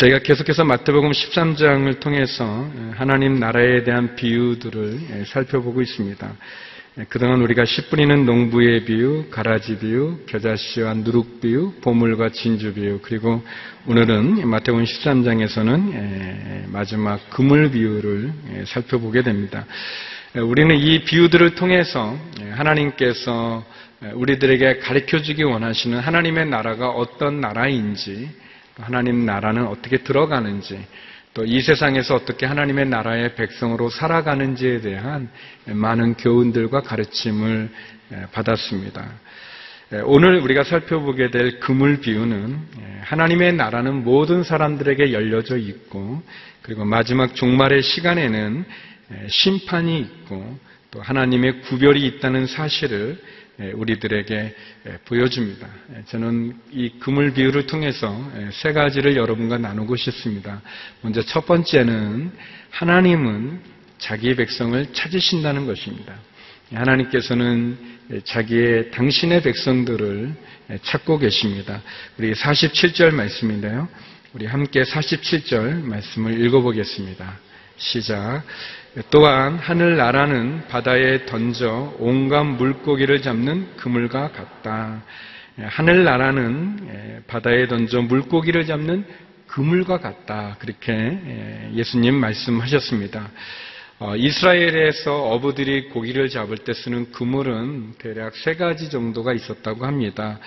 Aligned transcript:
저희가 0.00 0.20
계속해서 0.20 0.64
마태복음 0.64 1.10
13장을 1.10 2.00
통해서 2.00 2.66
하나님 2.94 3.38
나라에 3.38 3.84
대한 3.84 4.16
비유들을 4.16 5.26
살펴보고 5.26 5.82
있습니다. 5.82 6.32
그동안 7.10 7.42
우리가 7.42 7.66
씨 7.66 7.86
뿌리는 7.90 8.24
농부의 8.24 8.86
비유, 8.86 9.26
가라지 9.30 9.78
비유, 9.78 10.16
겨자씨와 10.24 10.94
누룩 10.94 11.42
비유, 11.42 11.74
보물과 11.82 12.30
진주 12.30 12.72
비유, 12.72 13.00
그리고 13.02 13.44
오늘은 13.86 14.48
마태복음 14.48 14.84
13장에서는 14.84 16.70
마지막 16.70 17.20
그물 17.28 17.70
비유를 17.70 18.32
살펴보게 18.68 19.20
됩니다. 19.20 19.66
우리는 20.34 20.78
이 20.78 21.04
비유들을 21.04 21.56
통해서 21.56 22.16
하나님께서 22.52 23.66
우리들에게 24.14 24.78
가르쳐 24.78 25.20
주기 25.20 25.42
원하시는 25.42 25.98
하나님의 25.98 26.46
나라가 26.46 26.88
어떤 26.88 27.42
나라인지, 27.42 28.30
하나님 28.82 29.24
나라는 29.26 29.66
어떻게 29.66 29.98
들어가는지, 29.98 30.78
또 31.32 31.44
이 31.44 31.60
세상에서 31.60 32.16
어떻게 32.16 32.44
하나님의 32.44 32.86
나라의 32.88 33.36
백성으로 33.36 33.88
살아가는지에 33.88 34.80
대한 34.80 35.30
많은 35.66 36.14
교훈들과 36.14 36.80
가르침을 36.82 37.70
받았습니다. 38.32 39.06
오늘 40.04 40.40
우리가 40.40 40.64
살펴보게 40.64 41.30
될 41.30 41.60
그물 41.60 42.00
비유는 42.00 42.58
하나님의 43.02 43.54
나라는 43.54 44.02
모든 44.02 44.42
사람들에게 44.42 45.12
열려져 45.12 45.56
있고, 45.56 46.20
그리고 46.62 46.84
마지막 46.84 47.34
종말의 47.36 47.82
시간에는 47.82 48.64
심판이 49.28 50.00
있고, 50.00 50.58
또 50.90 51.00
하나님의 51.00 51.60
구별이 51.60 52.04
있다는 52.06 52.46
사실을 52.46 53.20
우리들에게 53.74 54.54
보여줍니다. 55.04 55.68
저는 56.06 56.56
이 56.72 56.90
그물 56.98 57.32
비유를 57.32 57.66
통해서 57.66 58.30
세 58.52 58.72
가지를 58.72 59.16
여러분과 59.16 59.58
나누고 59.58 59.96
싶습니다. 59.96 60.62
먼저 61.02 61.22
첫 61.22 61.46
번째는 61.46 62.32
하나님은 62.70 63.60
자기의 63.98 64.36
백성을 64.36 64.86
찾으신다는 64.92 65.66
것입니다. 65.66 66.14
하나님께서는 66.72 67.76
자기의 68.24 68.90
당신의 68.92 69.42
백성들을 69.42 70.34
찾고 70.82 71.18
계십니다. 71.18 71.82
우리 72.16 72.32
47절 72.32 73.12
말씀인데요. 73.12 73.88
우리 74.32 74.46
함께 74.46 74.82
47절 74.82 75.82
말씀을 75.82 76.40
읽어보겠습니다. 76.46 77.49
시작. 77.80 78.42
또한 79.10 79.56
하늘나라는 79.56 80.68
바다에 80.68 81.24
던져 81.24 81.94
온갖 81.98 82.44
물고기를 82.44 83.22
잡는 83.22 83.74
그물과 83.76 84.32
같다. 84.32 85.02
하늘나라는 85.56 87.24
바다에 87.26 87.68
던져 87.68 88.02
물고기를 88.02 88.66
잡는 88.66 89.04
그물과 89.46 89.98
같다. 89.98 90.56
그렇게 90.58 91.70
예수님 91.74 92.14
말씀하셨습니다. 92.14 93.30
어, 93.98 94.16
이스라엘에서 94.16 95.28
어부들이 95.30 95.88
고기를 95.88 96.28
잡을 96.28 96.58
때 96.58 96.72
쓰는 96.72 97.12
그물은 97.12 97.94
대략 97.98 98.34
세 98.36 98.56
가지 98.56 98.88
정도가 98.90 99.32
있었다고 99.34 99.84
합니다. 99.84 100.38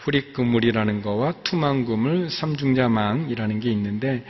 후릭 0.00 0.32
그물이라는 0.32 1.02
거와 1.02 1.32
투망 1.42 1.84
그물, 1.84 2.30
삼중자망이라는 2.30 3.60
게 3.60 3.70
있는데 3.70 4.24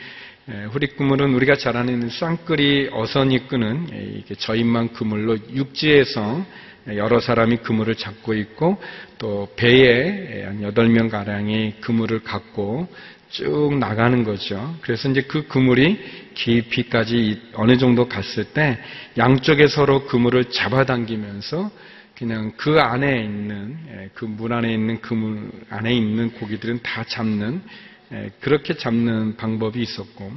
후릭 0.47 0.97
그물은 0.97 1.35
우리가 1.35 1.57
잘 1.57 1.77
아는 1.77 2.09
쌍끌이 2.09 2.91
어선이 2.93 3.49
끄는 3.49 4.23
저인망 4.39 4.89
그물로 4.89 5.37
육지에서 5.53 6.47
여러 6.95 7.19
사람이 7.19 7.59
그물을 7.59 7.97
잡고 7.97 8.35
있고 8.35 8.81
또 9.19 9.49
배에 9.57 10.45
한 10.45 10.61
8명 10.61 11.11
가량이 11.11 11.81
그물을 11.81 12.23
갖고 12.23 12.87
쭉 13.29 13.77
나가는 13.81 14.23
거죠. 14.23 14.77
그래서 14.83 15.11
이제 15.11 15.23
그 15.23 15.49
그물이 15.49 15.99
깊이까지 16.35 17.51
어느 17.55 17.77
정도 17.77 18.09
갔을 18.09 18.45
때 18.45 18.79
양쪽에 19.19 19.67
서로 19.67 20.07
그물을 20.07 20.45
잡아당기면서 20.51 21.73
그냥 22.17 22.53
그 22.57 22.79
안에 22.81 23.23
있는 23.23 23.77
예, 23.91 24.11
그물 24.15 24.53
안에 24.53 24.73
있는 24.73 25.01
그물 25.01 25.51
안에 25.69 25.93
있는 25.93 26.31
고기들은 26.31 26.81
다 26.83 27.05
잡는 27.05 27.63
예, 27.65 27.96
그렇게 28.41 28.75
잡는 28.75 29.37
방법이 29.37 29.81
있었고 29.81 30.33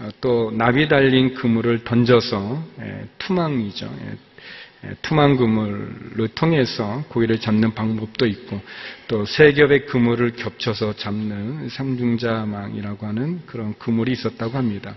어, 0.00 0.08
또 0.20 0.50
나비 0.52 0.88
달린 0.88 1.34
그물을 1.34 1.84
던져서 1.84 2.64
예, 2.80 3.06
투망이죠. 3.18 3.86
예, 4.84 4.94
투망 5.02 5.36
그물을 5.36 6.28
통해서 6.34 7.04
고기를 7.08 7.38
잡는 7.38 7.74
방법도 7.74 8.26
있고 8.26 8.60
또 9.06 9.24
세 9.26 9.52
겹의 9.52 9.86
그물을 9.86 10.32
겹쳐서 10.32 10.96
잡는 10.96 11.68
삼중자망이라고 11.68 13.06
하는 13.06 13.42
그런 13.46 13.74
그물이 13.78 14.12
있었다고 14.12 14.56
합니다. 14.58 14.96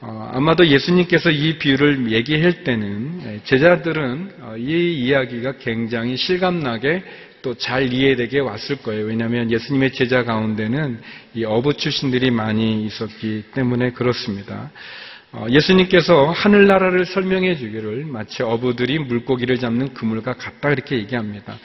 어, 0.00 0.30
아마도 0.32 0.66
예수님께서 0.66 1.30
이 1.30 1.58
비유를 1.58 2.10
얘기할 2.10 2.64
때는 2.64 3.20
예, 3.26 3.40
제자들은 3.44 4.32
어, 4.40 4.56
이 4.56 5.04
이야기가 5.04 5.58
굉장히 5.58 6.16
실감나게 6.16 7.04
또 7.42 7.54
잘 7.54 7.92
이해되게 7.92 8.38
왔을 8.38 8.76
거예요. 8.76 9.06
왜냐하면 9.06 9.50
예수님의 9.50 9.92
제자 9.92 10.24
가운데는 10.24 11.00
이 11.34 11.44
어부 11.44 11.74
출신들이 11.74 12.30
많이 12.30 12.84
있었기 12.86 13.44
때문에 13.54 13.90
그렇습니다. 13.90 14.70
어, 15.32 15.46
예수님께서 15.48 16.30
하늘나라를 16.30 17.06
설명해 17.06 17.56
주기를 17.56 18.04
마치 18.04 18.42
어부들이 18.42 18.98
물고기를 19.00 19.58
잡는 19.58 19.94
그물과 19.94 20.34
같다 20.34 20.70
이렇게 20.70 20.96
얘기합니다. 20.96 21.58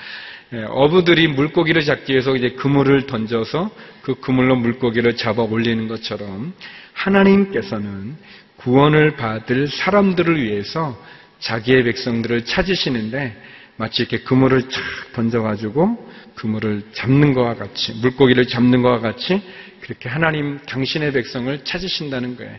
예, 0.54 0.64
어부들이 0.70 1.28
물고기를 1.28 1.84
잡기 1.84 2.14
위해서 2.14 2.36
이제 2.36 2.50
그물을 2.50 3.06
던져서 3.06 3.70
그 4.02 4.16
그물로 4.16 4.56
물고기를 4.56 5.18
잡아 5.18 5.44
올리는 5.44 5.88
것처럼 5.90 6.54
하나님께서는 6.94 8.16
구원을 8.56 9.18
받을 9.18 9.68
사람들을 9.68 10.42
위해서 10.42 10.98
자기의 11.40 11.84
백성들을 11.84 12.46
찾으시는데 12.46 13.36
마치 13.78 14.02
이렇게 14.02 14.20
그물을 14.20 14.70
착 14.70 14.82
던져가지고 15.14 16.12
그물을 16.36 16.84
잡는 16.94 17.34
것과 17.34 17.56
같이 17.56 17.94
물고기를 18.02 18.48
잡는 18.48 18.82
것과 18.82 19.00
같이 19.00 19.42
그렇게 19.82 20.10
하나님 20.10 20.60
당신의 20.66 21.14
백성을 21.14 21.64
찾으신다는 21.64 22.36
거예요. 22.36 22.58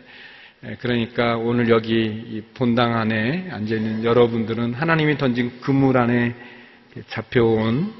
예, 0.64 0.76
그러니까 0.80 1.36
오늘 1.36 1.68
여기 1.68 2.42
본당 2.54 2.96
안에 2.96 3.48
앉아 3.50 3.76
있는 3.76 4.04
여러분들은 4.04 4.74
하나님이 4.74 5.16
던진 5.16 5.60
그물 5.60 5.98
안에 5.98 6.34
잡혀온 7.08 7.92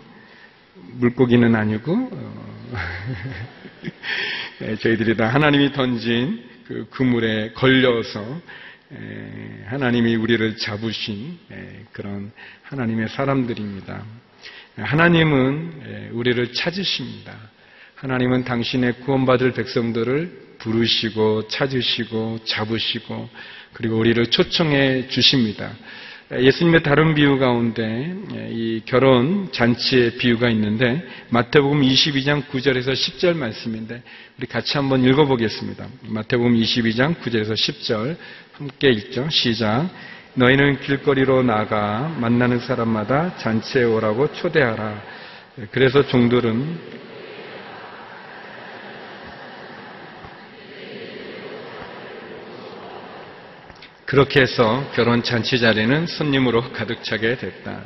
물고기는 0.95 1.55
아니고 1.55 1.93
어, 2.11 2.45
예, 4.63 4.77
저희들이 4.77 5.17
다 5.17 5.29
하나님이 5.29 5.73
던진 5.73 6.43
그 6.67 6.87
그물에 6.91 7.53
걸려서 7.53 8.25
예, 8.25 8.68
하나님이 9.67 10.17
우리를 10.17 10.57
잡으신 10.57 11.39
그런 11.93 12.33
하나님의 12.63 13.09
사람들입니다. 13.09 14.05
하나님은 14.77 16.11
우리를 16.13 16.53
찾으십니다. 16.53 17.37
하나님은 17.97 18.45
당신의 18.45 19.01
구원받을 19.01 19.53
백성들을 19.53 20.57
부르시고 20.59 21.49
찾으시고 21.49 22.45
잡으시고 22.45 23.29
그리고 23.75 23.99
우리를 23.99 24.25
초청해 24.27 25.09
주십니다. 25.09 25.73
예수님의 26.31 26.83
다른 26.83 27.15
비유 27.15 27.39
가운데 27.39 28.15
이 28.51 28.83
결혼 28.85 29.51
잔치의 29.51 30.19
비유가 30.19 30.51
있는데 30.51 31.03
마태복음 31.31 31.81
22장 31.81 32.45
9절에서 32.45 32.93
10절 32.93 33.35
말씀인데 33.35 34.03
우리 34.37 34.47
같이 34.47 34.77
한번 34.77 35.05
읽어보겠습니다. 35.05 35.87
마태복음 36.03 36.55
22장 36.55 37.15
9절에서 37.15 37.55
10절 37.55 38.17
함께 38.53 38.91
읽죠. 38.91 39.27
시작. 39.31 39.89
너희는 40.35 40.81
길거리로 40.81 41.43
나가 41.45 42.15
만나는 42.21 42.59
사람마다 42.61 43.39
잔치에 43.39 43.85
오라고 43.85 44.31
초대하라. 44.35 45.03
그래서 45.71 46.07
종들은 46.07 47.08
그렇게 54.09 54.41
해서 54.41 54.91
결혼 54.95 55.23
잔치 55.23 55.61
자리는 55.61 56.07
손님으로 56.07 56.73
가득 56.73 57.05
차게 57.05 57.37
됐다. 57.37 57.85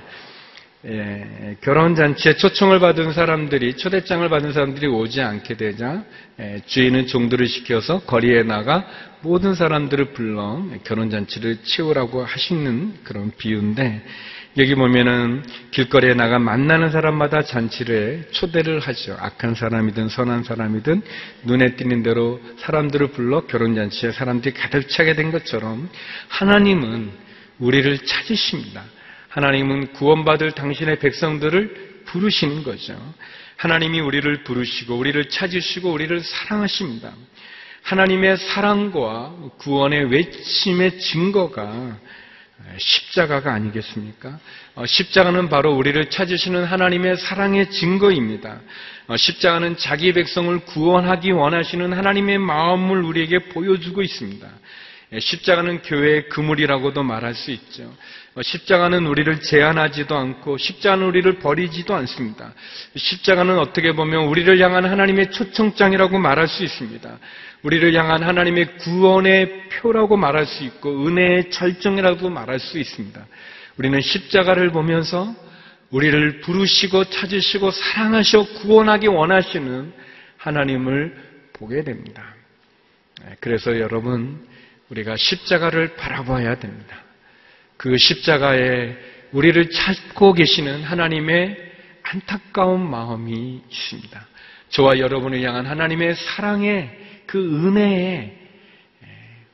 예, 0.86 1.56
결혼 1.60 1.96
잔치에 1.96 2.36
초청을 2.36 2.78
받은 2.78 3.12
사람들이 3.12 3.76
초대장을 3.76 4.28
받은 4.28 4.52
사람들이 4.52 4.86
오지 4.86 5.20
않게 5.20 5.56
되자 5.56 6.04
예, 6.38 6.62
주인은 6.64 7.08
종들을 7.08 7.44
시켜서 7.48 8.02
거리에 8.02 8.44
나가 8.44 8.86
모든 9.22 9.56
사람들을 9.56 10.12
불러 10.12 10.64
결혼 10.84 11.10
잔치를 11.10 11.64
치우라고 11.64 12.24
하시는 12.24 12.94
그런 13.02 13.32
비유인데 13.36 14.04
여기 14.58 14.74
보면은 14.74 15.42
길거리에 15.70 16.12
나가 16.12 16.38
만나는 16.38 16.90
사람마다 16.90 17.42
잔치를 17.42 18.28
초대를 18.32 18.80
하죠. 18.80 19.16
악한 19.18 19.54
사람이든 19.54 20.10
선한 20.10 20.44
사람이든 20.44 21.00
눈에 21.44 21.76
띄는 21.76 22.02
대로 22.02 22.38
사람들을 22.58 23.12
불러 23.12 23.46
결혼잔치에 23.46 24.12
사람들이 24.12 24.52
가득 24.52 24.90
차게 24.90 25.14
된 25.14 25.30
것처럼 25.30 25.88
하나님은 26.28 27.10
우리를 27.60 27.98
찾으십니다. 28.04 28.84
하나님은 29.28 29.94
구원받을 29.94 30.52
당신의 30.52 30.98
백성들을 30.98 32.02
부르시는 32.04 32.62
거죠. 32.62 32.94
하나님이 33.56 34.00
우리를 34.00 34.44
부르시고 34.44 34.94
우리를 34.98 35.30
찾으시고 35.30 35.90
우리를 35.90 36.20
사랑하십니다. 36.20 37.10
하나님의 37.84 38.36
사랑과 38.36 39.34
구원의 39.56 40.10
외침의 40.10 40.98
증거가 40.98 41.98
십자가가 42.78 43.52
아니겠습니까? 43.52 44.38
어, 44.74 44.86
십자가는 44.86 45.48
바로 45.48 45.74
우리를 45.74 46.10
찾으시는 46.10 46.64
하나님의 46.64 47.16
사랑의 47.16 47.70
증거입니다. 47.70 48.60
어, 49.08 49.16
십자가는 49.16 49.76
자기 49.76 50.12
백성을 50.12 50.56
구원하기 50.60 51.32
원하시는 51.32 51.92
하나님의 51.92 52.38
마음을 52.38 53.02
우리에게 53.02 53.48
보여주고 53.50 54.02
있습니다. 54.02 54.48
예, 55.12 55.20
십자가는 55.20 55.82
교회의 55.82 56.28
그물이라고도 56.28 57.02
말할 57.02 57.34
수 57.34 57.50
있죠. 57.50 57.94
어, 58.34 58.42
십자가는 58.42 59.06
우리를 59.06 59.40
제한하지도 59.40 60.16
않고 60.16 60.56
십자가는 60.56 61.04
우리를 61.06 61.38
버리지도 61.38 61.94
않습니다. 61.94 62.54
십자가는 62.96 63.58
어떻게 63.58 63.92
보면 63.92 64.24
우리를 64.24 64.58
향한 64.60 64.86
하나님의 64.86 65.30
초청장이라고 65.32 66.18
말할 66.18 66.48
수 66.48 66.64
있습니다. 66.64 67.18
우리를 67.62 67.94
향한 67.94 68.22
하나님의 68.22 68.78
구원의 68.78 69.68
표라고 69.68 70.16
말할 70.16 70.46
수 70.46 70.64
있고 70.64 71.06
은혜의 71.06 71.50
절정이라고 71.50 72.30
말할 72.30 72.58
수 72.58 72.78
있습니다. 72.78 73.24
우리는 73.76 74.00
십자가를 74.00 74.70
보면서 74.70 75.34
우리를 75.90 76.40
부르시고 76.40 77.04
찾으시고 77.04 77.70
사랑하셔 77.70 78.44
구원하기 78.62 79.08
원하시는 79.08 79.92
하나님을 80.38 81.16
보게 81.52 81.84
됩니다. 81.84 82.34
네, 83.24 83.36
그래서 83.40 83.78
여러분 83.78 84.46
우리가 84.88 85.16
십자가를 85.16 85.96
바라봐야 85.96 86.56
됩니다. 86.56 87.02
그 87.82 87.98
십자가에 87.98 88.96
우리를 89.32 89.70
찾고 89.70 90.34
계시는 90.34 90.84
하나님의 90.84 91.72
안타까운 92.04 92.88
마음이 92.88 93.60
있습니다. 93.68 94.26
저와 94.68 95.00
여러분을 95.00 95.42
향한 95.42 95.66
하나님의 95.66 96.14
사랑의 96.14 96.96
그 97.26 97.38
은혜의 97.38 98.38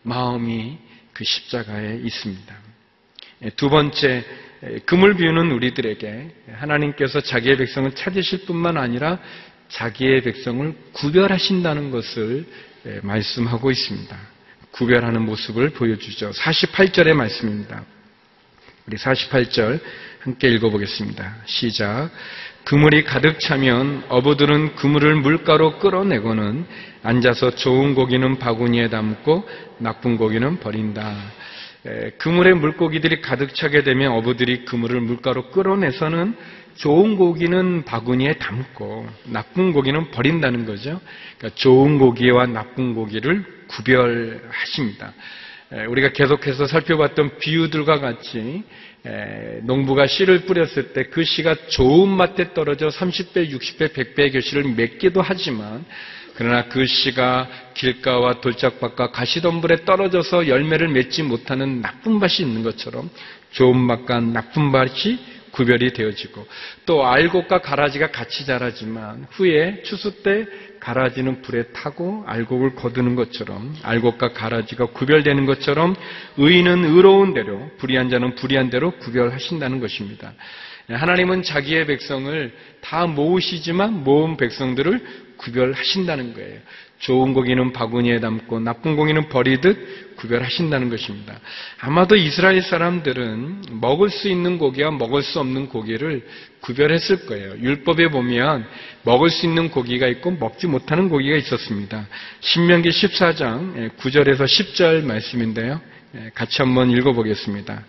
마음이 0.03 0.77
그 1.15 1.25
십자가에 1.25 2.01
있습니다. 2.05 2.55
두 3.57 3.71
번째, 3.71 4.23
금을 4.85 5.15
비우는 5.15 5.51
우리들에게 5.51 6.31
하나님께서 6.53 7.23
자기의 7.23 7.57
백성을 7.57 7.91
찾으실 7.93 8.45
뿐만 8.45 8.77
아니라 8.77 9.19
자기의 9.71 10.21
백성을 10.21 10.75
구별하신다는 10.93 11.91
것을 11.91 12.45
말씀하고 13.03 13.71
있습니다. 13.71 14.19
구별하는 14.73 15.23
모습을 15.23 15.71
보여주죠. 15.71 16.31
48절의 16.33 17.15
말씀입니다. 17.15 17.87
우리 18.89 18.97
48절 18.97 19.81
함께 20.21 20.49
읽어보겠습니다. 20.49 21.37
시작. 21.45 22.09
그물이 22.65 23.05
가득 23.05 23.39
차면 23.39 24.03
어부들은 24.09 24.77
그물을 24.77 25.15
물가로 25.17 25.79
끌어내고는 25.79 26.65
앉아서 27.03 27.51
좋은 27.51 27.95
고기는 27.95 28.39
바구니에 28.39 28.89
담고 28.89 29.47
나쁜 29.77 30.17
고기는 30.17 30.59
버린다. 30.61 31.15
그물에 32.17 32.55
물고기들이 32.55 33.21
가득 33.21 33.55
차게 33.55 33.83
되면 33.83 34.13
어부들이 34.13 34.65
그물을 34.65 34.99
물가로 35.03 35.51
끌어내서는 35.51 36.35
좋은 36.77 37.17
고기는 37.17 37.85
바구니에 37.85 38.39
담고 38.39 39.07
나쁜 39.27 39.75
고기는 39.75 40.11
버린다는 40.13 40.65
거죠. 40.65 40.99
그러니까 41.37 41.61
좋은 41.61 41.99
고기와 41.99 42.47
나쁜 42.47 42.95
고기를 42.95 43.45
구별하십니다. 43.69 45.13
우리가 45.71 46.13
계속해서 46.13 46.67
살펴봤던 46.67 47.39
비유들과 47.39 48.01
같이 48.01 48.63
농부가 49.63 50.07
씨를 50.07 50.47
뿌렸을 50.47 50.93
때 50.93 51.05
그 51.11 51.25
씨가 51.25 51.55
좋은 51.69 52.09
맛에 52.09 52.55
떨어져 52.55 52.89
30배, 52.89 53.51
60배, 53.51 53.93
100배의 53.93 54.33
결실을 54.33 54.65
맺기도 54.75 55.21
하지만 55.21 55.85
그러나 56.35 56.69
그 56.69 56.87
씨가 56.87 57.49
길가와 57.75 58.41
돌짝밭과 58.41 59.11
가시덤불에 59.11 59.85
떨어져서 59.85 60.47
열매를 60.47 60.89
맺지 60.89 61.25
못하는 61.25 61.81
나쁜 61.81 62.21
밭이 62.21 62.47
있는 62.47 62.63
것처럼 62.63 63.11
좋은 63.51 63.77
맛과 63.77 64.21
나쁜 64.21 64.71
밭이 64.71 65.19
구별이 65.51 65.93
되어지고 65.93 66.47
또 66.87 67.07
알곡과 67.07 67.59
가라지가 67.59 68.11
같이 68.13 68.47
자라지만 68.47 69.27
후에 69.31 69.83
추수 69.83 70.23
때 70.23 70.47
가라지는 70.81 71.43
불에 71.43 71.65
타고 71.73 72.25
알곡을 72.27 72.75
거두는 72.75 73.15
것처럼 73.15 73.75
알곡과 73.83 74.33
가라지가 74.33 74.87
구별되는 74.87 75.47
것처럼 75.47 75.95
의인은 76.37 76.85
의로운 76.85 77.35
대로 77.35 77.71
불의한 77.79 78.11
자는 78.11 78.35
불의한 78.35 78.71
대로 78.71 78.93
구별하신다는 78.99 79.81
것입니다. 79.81 80.33
하나님은 80.89 81.43
자기의 81.43 81.87
백성을 81.87 82.55
다 82.81 83.07
모으시지만 83.07 84.05
모은 84.05 84.37
백성들을 84.37 85.29
구별하신다는 85.37 86.35
거예요. 86.35 86.61
좋은 86.99 87.33
고기는 87.33 87.73
바구니에 87.73 88.21
담고 88.21 88.61
나쁜 88.61 88.97
고기는 88.97 89.29
버리듯 89.29 90.17
구별하신다는 90.17 90.91
것입니다. 90.91 91.39
아마도 91.81 92.17
이스라엘 92.17 92.61
사람들은 92.61 93.63
먹을 93.81 94.11
수 94.11 94.29
있는 94.29 94.59
고기와 94.59 94.91
먹을 94.91 95.23
수 95.23 95.39
없는 95.39 95.69
고기를 95.69 96.27
구별했을 96.61 97.27
거예요. 97.27 97.55
율법에 97.61 98.09
보면 98.09 98.67
먹을 99.05 99.31
수 99.31 99.47
있는 99.47 99.71
고기가 99.71 100.09
있고 100.09 100.33
먹지 100.33 100.67
못하는 100.67 101.09
고기가 101.09 101.37
있었습니다. 101.37 102.07
신명기 102.41 102.89
14장 102.89 103.97
9절에서 103.97 104.45
10절 104.45 105.05
말씀인데요. 105.05 105.81
예, 106.17 106.31
같이 106.35 106.63
한번 106.63 106.91
읽어보겠습니다. 106.91 107.83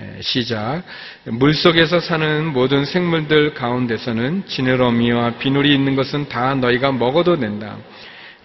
예, 0.00 0.20
시작. 0.20 0.82
물 1.24 1.54
속에서 1.54 2.00
사는 2.00 2.46
모든 2.46 2.84
생물들 2.84 3.54
가운데서는 3.54 4.44
지느러미와 4.46 5.38
비늘이 5.38 5.74
있는 5.74 5.96
것은 5.96 6.28
다 6.28 6.54
너희가 6.54 6.92
먹어도 6.92 7.38
된다. 7.38 7.78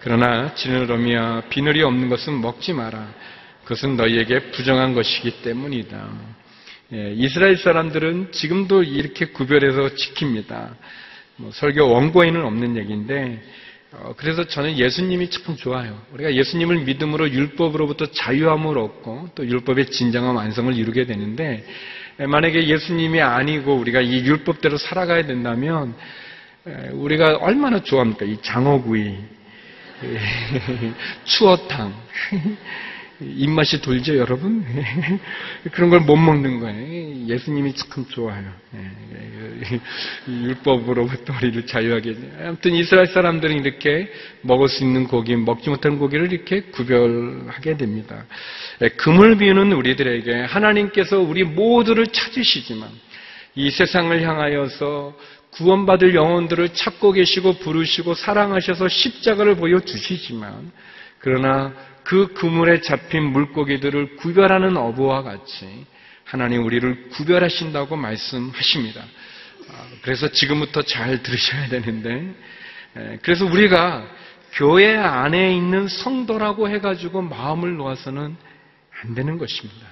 그러나 0.00 0.54
지느러미와 0.54 1.42
비늘이 1.48 1.82
없는 1.82 2.08
것은 2.08 2.40
먹지 2.40 2.72
마라. 2.72 3.08
그것은 3.64 3.96
너희에게 3.96 4.50
부정한 4.50 4.94
것이기 4.94 5.42
때문이다. 5.42 6.08
예, 6.94 7.12
이스라엘 7.16 7.56
사람들은 7.56 8.32
지금도 8.32 8.82
이렇게 8.84 9.26
구별해서 9.26 9.94
지킵니다. 9.94 10.70
뭐 11.36 11.50
설교 11.52 11.90
원고에는 11.90 12.44
없는 12.44 12.76
얘기인데 12.76 13.42
어, 13.92 14.14
그래서 14.16 14.46
저는 14.46 14.78
예수님이 14.78 15.30
참 15.30 15.56
좋아요. 15.56 16.00
우리가 16.12 16.34
예수님을 16.34 16.84
믿음으로 16.84 17.30
율법으로부터 17.30 18.06
자유함을 18.06 18.78
얻고 18.78 19.30
또 19.34 19.46
율법의 19.46 19.90
진정한 19.90 20.36
완성을 20.36 20.74
이루게 20.74 21.06
되는데 21.06 21.64
만약에 22.18 22.68
예수님이 22.68 23.20
아니고 23.20 23.74
우리가 23.76 24.00
이 24.00 24.24
율법대로 24.24 24.76
살아가야 24.78 25.26
된다면 25.26 25.94
우리가 26.92 27.36
얼마나 27.36 27.82
좋아합니까? 27.82 28.26
이 28.26 28.38
장어구이, 28.42 29.14
추어탕, 31.24 31.94
입맛이 33.20 33.80
돌죠, 33.80 34.16
여러분? 34.16 34.64
그런 35.72 35.90
걸 35.90 36.00
못 36.00 36.16
먹는 36.16 36.60
거예요. 36.60 37.26
예수님이 37.26 37.74
참 37.74 38.06
좋아요. 38.08 38.44
예, 38.74 39.80
율법으로부터 40.32 41.34
우리를 41.36 41.66
자유하게. 41.66 42.16
아무튼 42.44 42.74
이스라엘 42.74 43.08
사람들은 43.08 43.56
이렇게 43.58 44.08
먹을 44.42 44.68
수 44.68 44.84
있는 44.84 45.08
고기, 45.08 45.34
먹지 45.34 45.68
못하는 45.68 45.98
고기를 45.98 46.32
이렇게 46.32 46.60
구별하게 46.62 47.76
됩니다. 47.76 48.24
예, 48.82 48.88
금을 48.88 49.38
비우는 49.38 49.72
우리들에게 49.72 50.42
하나님께서 50.42 51.18
우리 51.18 51.42
모두를 51.42 52.06
찾으시지만 52.06 52.88
이 53.56 53.70
세상을 53.70 54.22
향하여서 54.22 55.16
구원받을 55.52 56.14
영혼들을 56.14 56.74
찾고 56.74 57.12
계시고 57.12 57.58
부르시고 57.58 58.14
사랑하셔서 58.14 58.88
십자가를 58.88 59.56
보여 59.56 59.80
주시지만 59.80 60.70
그러나 61.18 61.74
그 62.04 62.32
그물에 62.34 62.80
잡힌 62.80 63.24
물고기들을 63.24 64.16
구별하는 64.16 64.76
어부와 64.76 65.22
같이 65.22 65.86
하나님 66.24 66.64
우리를 66.64 67.08
구별하신다고 67.10 67.96
말씀하십니다. 67.96 69.02
아, 69.70 69.86
그래서 70.02 70.28
지금부터 70.28 70.82
잘 70.82 71.22
들으셔야 71.22 71.68
되는데, 71.68 72.34
그래서 73.22 73.44
우리가 73.44 74.06
교회 74.52 74.96
안에 74.96 75.54
있는 75.54 75.88
성도라고 75.88 76.68
해가지고 76.70 77.22
마음을 77.22 77.76
놓아서는 77.76 78.36
안 79.02 79.14
되는 79.14 79.36
것입니다. 79.36 79.86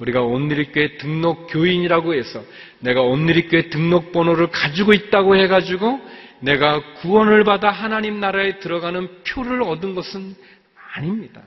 우리가 0.00 0.22
온누리교회 0.22 0.96
등록 0.96 1.46
교인이라고 1.50 2.14
해서 2.14 2.42
내가 2.80 3.02
온누리교회 3.02 3.68
등록번호를 3.68 4.50
가지고 4.50 4.92
있다고 4.92 5.36
해가지고 5.36 6.00
내가 6.40 6.82
구원을 6.94 7.44
받아 7.44 7.70
하나님 7.70 8.18
나라에 8.18 8.58
들어가는 8.58 9.08
표를 9.24 9.62
얻은 9.62 9.94
것은 9.94 10.34
아닙니다. 10.94 11.42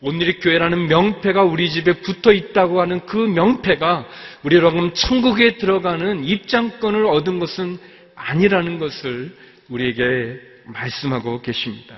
온누리 0.00 0.38
교회라는 0.38 0.86
명패가 0.86 1.42
우리 1.42 1.70
집에 1.70 1.94
붙어 1.94 2.32
있다고 2.32 2.80
하는 2.80 3.04
그 3.06 3.16
명패가 3.16 4.06
우리로 4.44 4.70
하여금 4.70 4.94
천국에 4.94 5.56
들어가는 5.56 6.24
입장권을 6.24 7.04
얻은 7.06 7.40
것은 7.40 7.78
아니라는 8.14 8.78
것을 8.78 9.36
우리에게 9.68 10.40
말씀하고 10.66 11.42
계십니다. 11.42 11.96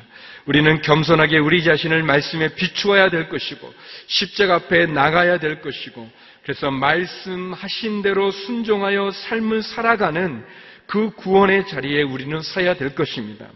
우리는 0.50 0.82
겸손하게 0.82 1.38
우리 1.38 1.62
자신을 1.62 2.02
말씀에 2.02 2.56
비추어야 2.56 3.08
될 3.08 3.28
것이고 3.28 3.72
십자가 4.08 4.56
앞에 4.56 4.86
나가야 4.86 5.38
될 5.38 5.60
것이고 5.60 6.10
그래서 6.42 6.72
말씀하신 6.72 8.02
대로 8.02 8.32
순종하여 8.32 9.12
삶을 9.12 9.62
살아가는 9.62 10.44
그 10.88 11.10
구원의 11.10 11.68
자리에 11.68 12.02
우리는 12.02 12.42
서야 12.42 12.74
될 12.74 12.96
것입니다. 12.96 13.46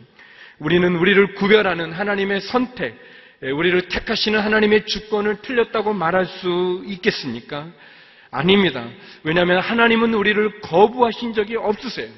우리는 0.61 0.95
우리를 0.95 1.35
구별하는 1.35 1.91
하나님의 1.91 2.43
선택, 2.43 2.97
예, 3.43 3.51
우리를 3.51 3.89
택하시는 3.89 4.39
하나님의 4.39 4.87
주권을 4.87 5.43
틀렸다고 5.43 5.95
말할 5.95 6.27
수 6.27 6.85
있겠습니까? 6.87 7.67
아닙니다. 8.31 8.87
왜냐하면 9.25 9.59
하나님은 9.59 10.15
우리를 10.15 10.61
거부하신 10.61 11.35
적이 11.35 11.57
없으세요. 11.57 12.09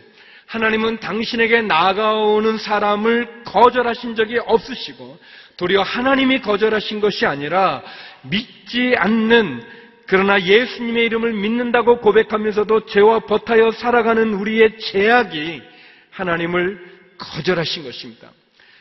하나님은 0.47 1.01
당신에게 1.01 1.63
나아가오는 1.63 2.59
사람을 2.59 3.45
거절하신 3.45 4.15
적이 4.15 4.39
없으시고 4.39 5.19
도리어 5.57 5.83
하나님이 5.83 6.41
거절하신 6.41 7.01
것이 7.01 7.27
아니라 7.27 7.83
믿지 8.23 8.95
않는 8.97 9.63
그러나 10.07 10.41
예수님의 10.41 11.07
이름을 11.07 11.33
믿는다고 11.33 12.01
고백하면서도 12.01 12.87
죄와 12.87 13.21
버타여 13.21 13.73
살아가는 13.73 14.35
우리의 14.35 14.79
죄악이 14.79 15.63
하나님을 16.11 16.97
거절하신 17.19 17.83
것입니다. 17.83 18.31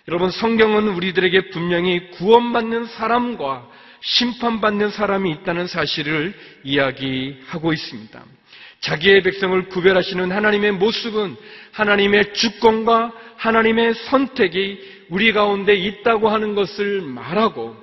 여러분 0.07 0.29
성경은 0.29 0.89
우리들에게 0.89 1.49
분명히 1.49 2.11
구원받는 2.11 2.85
사람과 2.85 3.67
심판받는 4.01 4.91
사람이 4.91 5.31
있다는 5.31 5.65
사실을 5.65 6.35
이야기하고 6.63 7.73
있습니다. 7.73 8.23
자기의 8.85 9.23
백성을 9.23 9.59
구별하시는 9.69 10.31
하나님의 10.31 10.73
모습은 10.73 11.35
하나님의 11.71 12.35
주권과 12.35 13.11
하나님의 13.35 13.95
선택이 13.95 14.79
우리 15.09 15.33
가운데 15.33 15.73
있다고 15.73 16.29
하는 16.29 16.53
것을 16.53 17.01
말하고 17.01 17.75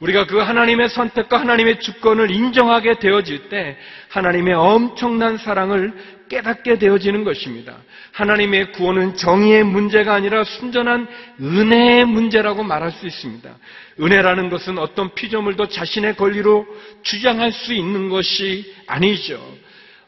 우리가 0.00 0.26
그 0.26 0.38
하나님의 0.38 0.90
선택과 0.90 1.40
하나님의 1.40 1.80
주권을 1.80 2.30
인정하게 2.30 2.98
되어질 2.98 3.48
때 3.48 3.78
하나님의 4.08 4.52
엄청난 4.54 5.38
사랑을 5.38 5.94
깨닫게 6.28 6.78
되어지는 6.78 7.24
것입니다. 7.24 7.78
하나님의 8.12 8.72
구원은 8.72 9.16
정의의 9.16 9.64
문제가 9.64 10.14
아니라 10.14 10.44
순전한 10.44 11.08
은혜의 11.40 12.04
문제라고 12.04 12.62
말할 12.62 12.92
수 12.92 13.06
있습니다. 13.06 13.50
은혜라는 13.98 14.50
것은 14.50 14.78
어떤 14.78 15.14
피조물도 15.14 15.68
자신의 15.68 16.16
권리로 16.16 16.66
주장할 17.02 17.50
수 17.50 17.72
있는 17.72 18.10
것이 18.10 18.74
아니죠. 18.86 19.42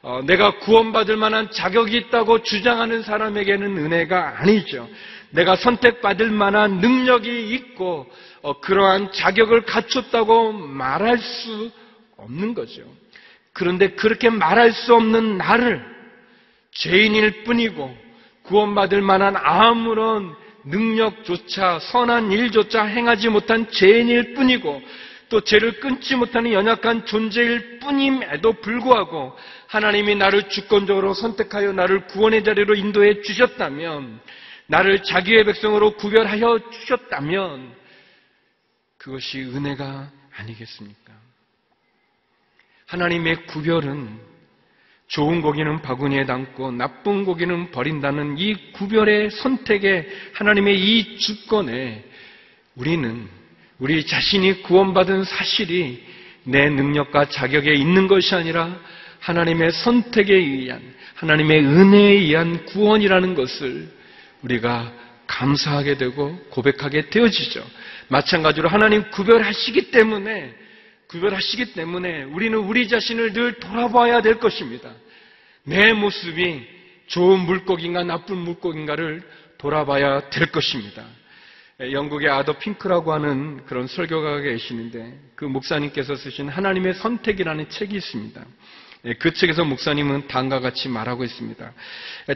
어, 0.03 0.21
내가 0.25 0.59
구원받을 0.59 1.17
만한 1.17 1.51
자격이 1.51 1.97
있다고 1.97 2.43
주장하는 2.43 3.03
사람에게는 3.03 3.79
은혜가 3.79 4.41
아니죠. 4.41 4.89
내가 5.31 5.55
선택받을 5.57 6.31
만한 6.31 6.79
능력이 6.79 7.55
있고 7.55 8.11
어, 8.43 8.61
그러한 8.61 9.13
자격을 9.13 9.63
갖췄다고 9.63 10.53
말할 10.53 11.19
수 11.19 11.71
없는 12.17 12.55
거죠. 12.55 12.83
그런데 13.53 13.91
그렇게 13.91 14.29
말할 14.29 14.73
수 14.73 14.95
없는 14.95 15.39
나를 15.39 15.85
죄인일 16.73 17.45
뿐이고 17.45 17.97
구원받을 18.43 19.03
만한 19.03 19.37
아무런 19.37 20.35
능력조차 20.65 21.79
선한 21.79 22.33
일조차 22.33 22.85
행하지 22.85 23.29
못한 23.29 23.71
죄인일 23.71 24.35
뿐이고 24.35 24.83
또 25.33 25.41
죄를 25.41 25.81
끊지 25.81 26.15
못하는 26.15 26.53
연약한 26.53 27.07
존재일 27.07 27.79
뿐임에도 27.79 28.53
불구하고 28.53 29.35
하나님이 29.67 30.15
나를 30.17 30.51
주권적으로 30.51 31.15
선택하여 31.15 31.73
나를 31.73 32.07
구원의 32.09 32.45
자리로 32.45 32.75
인도해 32.75 33.23
주셨다면 33.23 34.21
나를 34.67 35.03
자기의 35.03 35.45
백성으로 35.45 35.97
구별하여 35.97 36.61
주셨다면 36.71 37.75
그것이 38.99 39.41
은혜가 39.41 40.11
아니겠습니까? 40.37 41.15
하나님의 42.89 43.47
구별은 43.47 44.21
좋은 45.07 45.41
고기는 45.41 45.81
바구니에 45.81 46.27
담고 46.27 46.73
나쁜 46.73 47.25
고기는 47.25 47.71
버린다는 47.71 48.37
이 48.37 48.73
구별의 48.73 49.31
선택에 49.31 50.07
하나님의 50.35 50.79
이 50.79 51.17
주권에 51.17 52.05
우리는 52.77 53.42
우리 53.79 54.07
자신이 54.07 54.63
구원받은 54.63 55.25
사실이 55.25 56.03
내 56.45 56.69
능력과 56.69 57.27
자격에 57.27 57.75
있는 57.75 58.09
것이 58.09 58.35
아니라 58.35 58.79
하나님의 59.21 59.73
선택에 59.73 60.35
의한 60.35 60.81
하나님의 61.15 61.65
은혜에 61.65 62.13
의한 62.15 62.65
구원이라는 62.67 63.35
것을 63.35 63.89
우리가 64.43 64.93
감사하게 65.27 65.97
되고 65.97 66.37
고백하게 66.51 67.11
되어지죠. 67.11 67.65
마찬가지로 68.09 68.69
하나님 68.69 69.09
구별하시기 69.11 69.91
때문에 69.93 70.55
구별하시기 71.07 71.75
때문에 71.75 72.25
우리는 72.25 72.59
우리 72.59 72.89
자신을 72.89 73.33
늘 73.33 73.55
돌아봐야 73.55 74.21
될 74.23 74.41
것입니다. 74.41 74.91
내 75.65 75.93
모습이 75.93 76.67
좋은 77.07 77.41
물고기인가 77.41 78.03
나쁜 78.03 78.39
물고기인가를 78.39 79.23
돌아봐야 79.59 80.29
될 80.31 80.47
것입니다. 80.47 81.05
영국의 81.81 82.29
아더 82.29 82.59
핑크라고 82.59 83.13
하는 83.13 83.65
그런 83.67 83.87
설교가가 83.87 84.41
계시는데 84.41 85.19
그 85.35 85.45
목사님께서 85.45 86.15
쓰신 86.15 86.49
하나님의 86.49 86.95
선택이라는 86.95 87.69
책이 87.71 87.97
있습니다. 87.97 88.45
그 89.19 89.33
책에서 89.33 89.65
목사님은 89.65 90.29
다음과 90.29 90.61
같이 90.61 90.89
말하고 90.89 91.25
있습니다. 91.25 91.73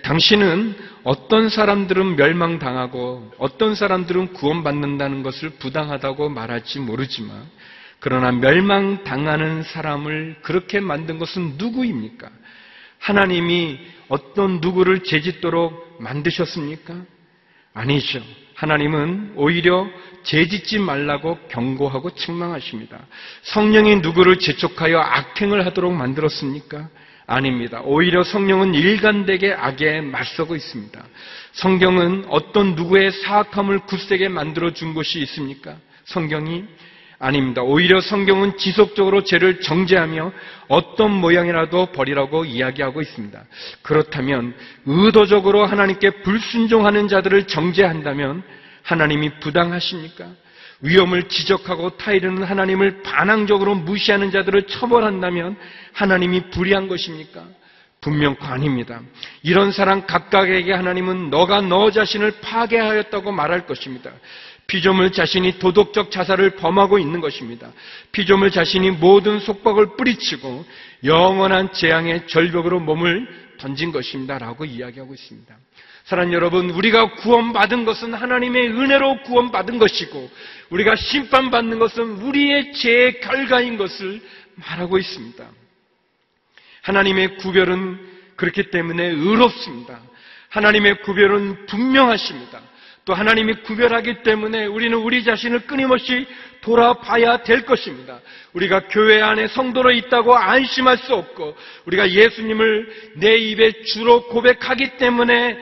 당신은 0.03 0.77
어떤 1.05 1.49
사람들은 1.49 2.17
멸망당하고 2.17 3.33
어떤 3.39 3.77
사람들은 3.77 4.33
구원받는다는 4.33 5.23
것을 5.23 5.51
부당하다고 5.51 6.29
말할지 6.29 6.81
모르지만 6.81 7.49
그러나 8.01 8.33
멸망당하는 8.33 9.63
사람을 9.63 10.39
그렇게 10.43 10.81
만든 10.81 11.19
것은 11.19 11.55
누구입니까? 11.57 12.29
하나님이 12.99 13.79
어떤 14.09 14.61
누구를 14.61 15.05
죄짓도록 15.05 15.99
만드셨습니까? 16.01 16.95
아니죠. 17.75 18.23
하나님은 18.57 19.35
오히려 19.37 19.87
죄짓지 20.23 20.79
말라고 20.79 21.39
경고하고 21.49 22.15
책망하십니다. 22.15 22.99
성령이 23.43 23.97
누구를 23.97 24.39
재촉하여 24.39 24.99
악행을 24.99 25.67
하도록 25.67 25.93
만들었습니까? 25.93 26.89
아닙니다. 27.27 27.83
오히려 27.85 28.23
성령은 28.25 28.75
일관되게 28.75 29.53
악에 29.53 30.01
맞서고 30.01 30.57
있습니다. 30.57 31.05
성경은 31.53 32.27
어떤 32.29 32.75
누구의 32.75 33.13
사악함을 33.13 33.81
굳세게 33.81 34.29
만들어 34.29 34.73
준 34.73 34.95
것이 34.95 35.21
있습니까? 35.21 35.77
성경이 36.05 36.65
아닙니다. 37.19 37.63
오히려 37.63 38.01
성경은 38.01 38.59
지속적으로 38.59 39.25
죄를 39.25 39.61
정죄하며 39.61 40.33
어떤 40.69 41.13
모양이라도 41.13 41.87
버리라고 41.87 42.45
이야기하고 42.45 43.01
있습니다. 43.01 43.43
그렇다면 43.83 44.55
의도적으로 44.85 45.65
하나님께 45.65 46.23
불순종하는 46.23 47.09
자들을 47.09 47.47
정죄한다면 47.47 48.43
하나님이 48.83 49.39
부당하십니까? 49.41 50.27
위험을 50.81 51.29
지적하고 51.29 51.97
타이르는 51.97 52.43
하나님을 52.43 53.03
반항적으로 53.03 53.75
무시하는 53.75 54.31
자들을 54.31 54.65
처벌한다면 54.65 55.57
하나님이 55.95 56.51
불의한 56.51 56.87
것입니까? 56.89 57.45
분명코 58.03 58.45
아닙니다. 58.45 59.01
이런 59.43 59.73
사람 59.73 60.07
각각에게 60.07 60.73
하나님은 60.73 61.31
너가 61.31 61.63
너 61.63 61.91
자신을 61.91 62.41
파괴하였다고 62.41 63.33
말할 63.33 63.67
것입니다. 63.67 64.13
피조물 64.67 65.13
자신이 65.13 65.59
도덕적 65.59 66.11
자살을 66.11 66.57
범하고 66.57 66.99
있는 66.99 67.21
것입니다. 67.21 67.71
피조물 68.13 68.51
자신이 68.51 68.91
모든 68.93 69.39
속박을 69.39 69.97
뿌리치고 69.97 70.65
영원한 71.05 71.73
재앙의 71.73 72.27
절벽으로 72.27 72.81
몸을 72.81 73.29
던진 73.59 73.93
것입니다. 73.93 74.39
라고 74.39 74.65
이야기하고 74.65 75.15
있습니다. 75.15 75.57
사랑 76.05 76.33
여러분, 76.33 76.71
우리가 76.71 77.15
구원받은 77.17 77.85
것은 77.85 78.15
하나님의 78.15 78.69
은혜로 78.69 79.23
구원받은 79.23 79.79
것이고, 79.79 80.31
우리가 80.71 80.95
심판받는 80.95 81.79
것은 81.81 82.23
우리의 82.23 82.73
죄의 82.75 83.21
결과인 83.21 83.77
것을 83.77 84.21
말하고 84.55 84.99
있습니다. 84.99 85.45
하나님의 86.83 87.39
구별은 87.39 87.99
그렇기 88.37 88.71
때문에 88.71 89.05
의롭습니다. 89.05 90.01
하나님의 90.51 91.03
구별은 91.03 91.67
분명하십니다. 91.67 92.61
또 93.07 93.15
하나님이 93.15 93.55
구별하기 93.63 94.25
때문에 94.25 94.67
우리는 94.67 94.99
우리 94.99 95.23
자신을 95.23 95.61
끊임없이 95.61 96.27
돌아봐야 96.61 97.45
될 97.45 97.65
것입니다. 97.65 98.19
우리가 98.53 98.89
교회 98.89 99.23
안에 99.23 99.47
성도로 99.47 99.93
있다고 99.93 100.35
안심할 100.35 100.99
수 100.99 101.15
없고 101.15 101.57
우리가 101.85 102.11
예수님을 102.11 103.13
내 103.19 103.37
입에 103.37 103.85
주로 103.85 104.27
고백하기 104.27 104.97
때문에 104.97 105.57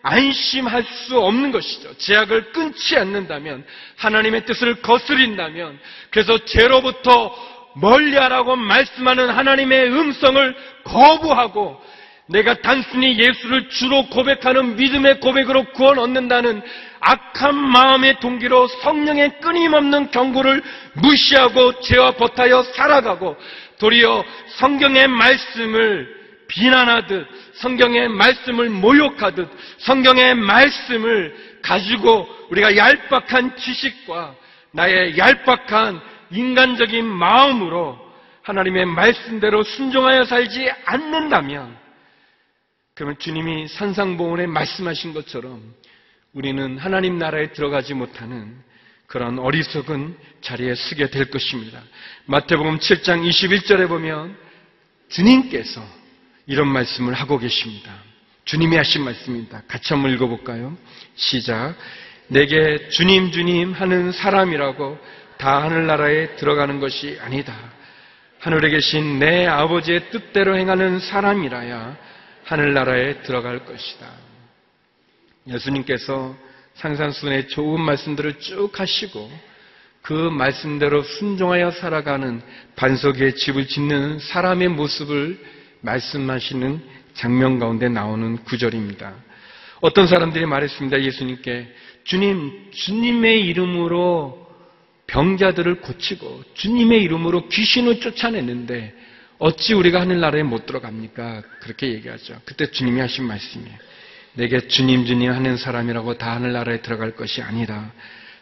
안심할 0.00 0.84
수 0.84 1.18
없는 1.18 1.52
것이죠. 1.52 1.98
제약을 1.98 2.52
끊지 2.52 2.96
않는다면 2.96 3.66
하나님의 3.96 4.46
뜻을 4.46 4.76
거스린다면 4.80 5.78
그래서 6.08 6.38
죄로부터 6.46 7.34
멀리하라고 7.74 8.56
말씀하는 8.56 9.28
하나님의 9.28 9.92
음성을 9.92 10.56
거부하고 10.84 11.78
내가 12.28 12.54
단순히 12.60 13.18
예수를 13.18 13.68
주로 13.68 14.06
고백하는 14.06 14.76
믿음의 14.76 15.20
고백으로 15.20 15.64
구원 15.72 15.98
얻는다는 15.98 16.62
악한 17.00 17.54
마음의 17.54 18.20
동기로 18.20 18.68
성령의 18.68 19.40
끊임없는 19.40 20.10
경고를 20.10 20.62
무시하고 20.94 21.80
죄와 21.80 22.12
버타여 22.12 22.62
살아가고 22.74 23.36
도리어 23.78 24.24
성경의 24.56 25.08
말씀을 25.08 26.16
비난하듯 26.48 27.26
성경의 27.54 28.08
말씀을 28.08 28.70
모욕하듯 28.70 29.48
성경의 29.78 30.34
말씀을 30.36 31.60
가지고 31.62 32.28
우리가 32.50 32.76
얄팍한 32.76 33.56
지식과 33.56 34.34
나의 34.72 35.18
얄팍한 35.18 36.00
인간적인 36.30 37.04
마음으로 37.04 37.98
하나님의 38.42 38.86
말씀대로 38.86 39.64
순종하여 39.64 40.24
살지 40.24 40.70
않는다면 40.84 41.76
그러면 42.94 43.18
주님이 43.18 43.68
산상보훈에 43.68 44.46
말씀하신 44.46 45.12
것처럼 45.12 45.74
우리는 46.36 46.76
하나님 46.76 47.18
나라에 47.18 47.52
들어가지 47.52 47.94
못하는 47.94 48.54
그런 49.06 49.38
어리석은 49.38 50.18
자리에 50.42 50.74
서게 50.74 51.08
될 51.08 51.30
것입니다. 51.30 51.80
마태복음 52.26 52.78
7장 52.78 53.26
21절에 53.26 53.88
보면 53.88 54.36
주님께서 55.08 55.82
이런 56.46 56.68
말씀을 56.68 57.14
하고 57.14 57.38
계십니다. 57.38 57.90
주님이 58.44 58.76
하신 58.76 59.02
말씀입니다. 59.02 59.62
같이 59.66 59.94
한번 59.94 60.12
읽어볼까요? 60.12 60.76
시작. 61.14 61.74
내게 62.28 62.86
주님 62.90 63.32
주님 63.32 63.72
하는 63.72 64.12
사람이라고 64.12 64.98
다 65.38 65.62
하늘나라에 65.62 66.36
들어가는 66.36 66.80
것이 66.80 67.18
아니다. 67.22 67.54
하늘에 68.40 68.68
계신 68.68 69.18
내 69.18 69.46
아버지의 69.46 70.10
뜻대로 70.10 70.54
행하는 70.58 70.98
사람이라야 70.98 71.96
하늘나라에 72.44 73.22
들어갈 73.22 73.64
것이다. 73.64 74.25
예수님께서 75.48 76.36
상산순의 76.74 77.48
좋은 77.48 77.80
말씀들을 77.80 78.38
쭉 78.38 78.78
하시고 78.78 79.30
그 80.02 80.12
말씀대로 80.12 81.02
순종하여 81.02 81.72
살아가는 81.72 82.40
반석 82.76 83.20
에 83.20 83.32
집을 83.34 83.66
짓는 83.66 84.18
사람의 84.20 84.68
모습을 84.68 85.38
말씀하시는 85.80 86.80
장면 87.14 87.58
가운데 87.58 87.88
나오는 87.88 88.36
구절입니다. 88.44 89.14
어떤 89.80 90.06
사람들이 90.06 90.46
말했습니다. 90.46 91.02
예수님께 91.02 91.74
주님, 92.04 92.70
주님의 92.72 93.46
이름으로 93.46 94.46
병자들을 95.06 95.80
고치고 95.80 96.44
주님의 96.54 97.02
이름으로 97.02 97.48
귀신을 97.48 98.00
쫓아냈는데 98.00 98.94
어찌 99.38 99.74
우리가 99.74 100.00
하늘나라에 100.00 100.42
못 100.42 100.66
들어갑니까? 100.66 101.42
그렇게 101.60 101.92
얘기하죠. 101.92 102.40
그때 102.44 102.70
주님이 102.70 103.00
하신 103.00 103.24
말씀이에요. 103.24 103.76
내게 104.36 104.60
주님 104.68 105.06
주님 105.06 105.32
하는 105.32 105.56
사람이라고 105.56 106.18
다 106.18 106.34
하늘나라에 106.34 106.82
들어갈 106.82 107.16
것이 107.16 107.42
아니라 107.42 107.90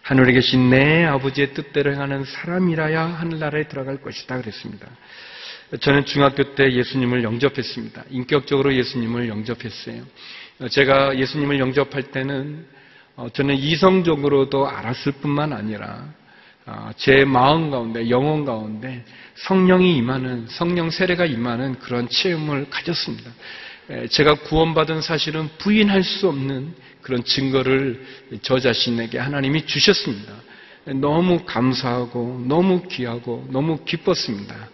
하늘에 0.02 0.32
계신 0.32 0.68
내 0.68 1.04
아버지의 1.04 1.54
뜻대로 1.54 1.92
행하는 1.92 2.24
사람이라야 2.24 3.00
하늘나라에 3.00 3.68
들어갈 3.68 4.02
것이다 4.02 4.40
그랬습니다. 4.40 4.86
저는 5.80 6.04
중학교 6.04 6.54
때 6.54 6.72
예수님을 6.72 7.22
영접했습니다. 7.24 8.04
인격적으로 8.10 8.74
예수님을 8.74 9.28
영접했어요. 9.28 10.02
제가 10.70 11.16
예수님을 11.16 11.58
영접할 11.58 12.02
때는 12.10 12.66
어, 13.16 13.28
저는 13.32 13.54
이성적으로도 13.54 14.68
알았을 14.68 15.12
뿐만 15.12 15.52
아니라 15.52 16.12
어, 16.66 16.90
제 16.96 17.24
마음 17.24 17.70
가운데, 17.70 18.08
영혼 18.08 18.44
가운데 18.44 19.04
성령이 19.36 19.96
임하는, 19.98 20.46
성령 20.48 20.90
세례가 20.90 21.26
임하는 21.26 21.78
그런 21.78 22.08
체험을 22.08 22.70
가졌습니다. 22.70 23.30
제가 24.11 24.35
구원받은 24.35 25.03
사실은 25.03 25.49
부인할 25.59 26.03
수 26.03 26.29
없는 26.29 26.75
그런 27.03 27.23
증거를 27.23 28.03
저 28.43 28.59
자신에게 28.59 29.19
하나님이 29.19 29.67
주셨습니다. 29.67 30.33
너무 31.00 31.45
감사하고, 31.45 32.45
너무 32.47 32.83
귀하고, 32.88 33.47
너무 33.50 33.85
기뻤습니다. 33.85 34.71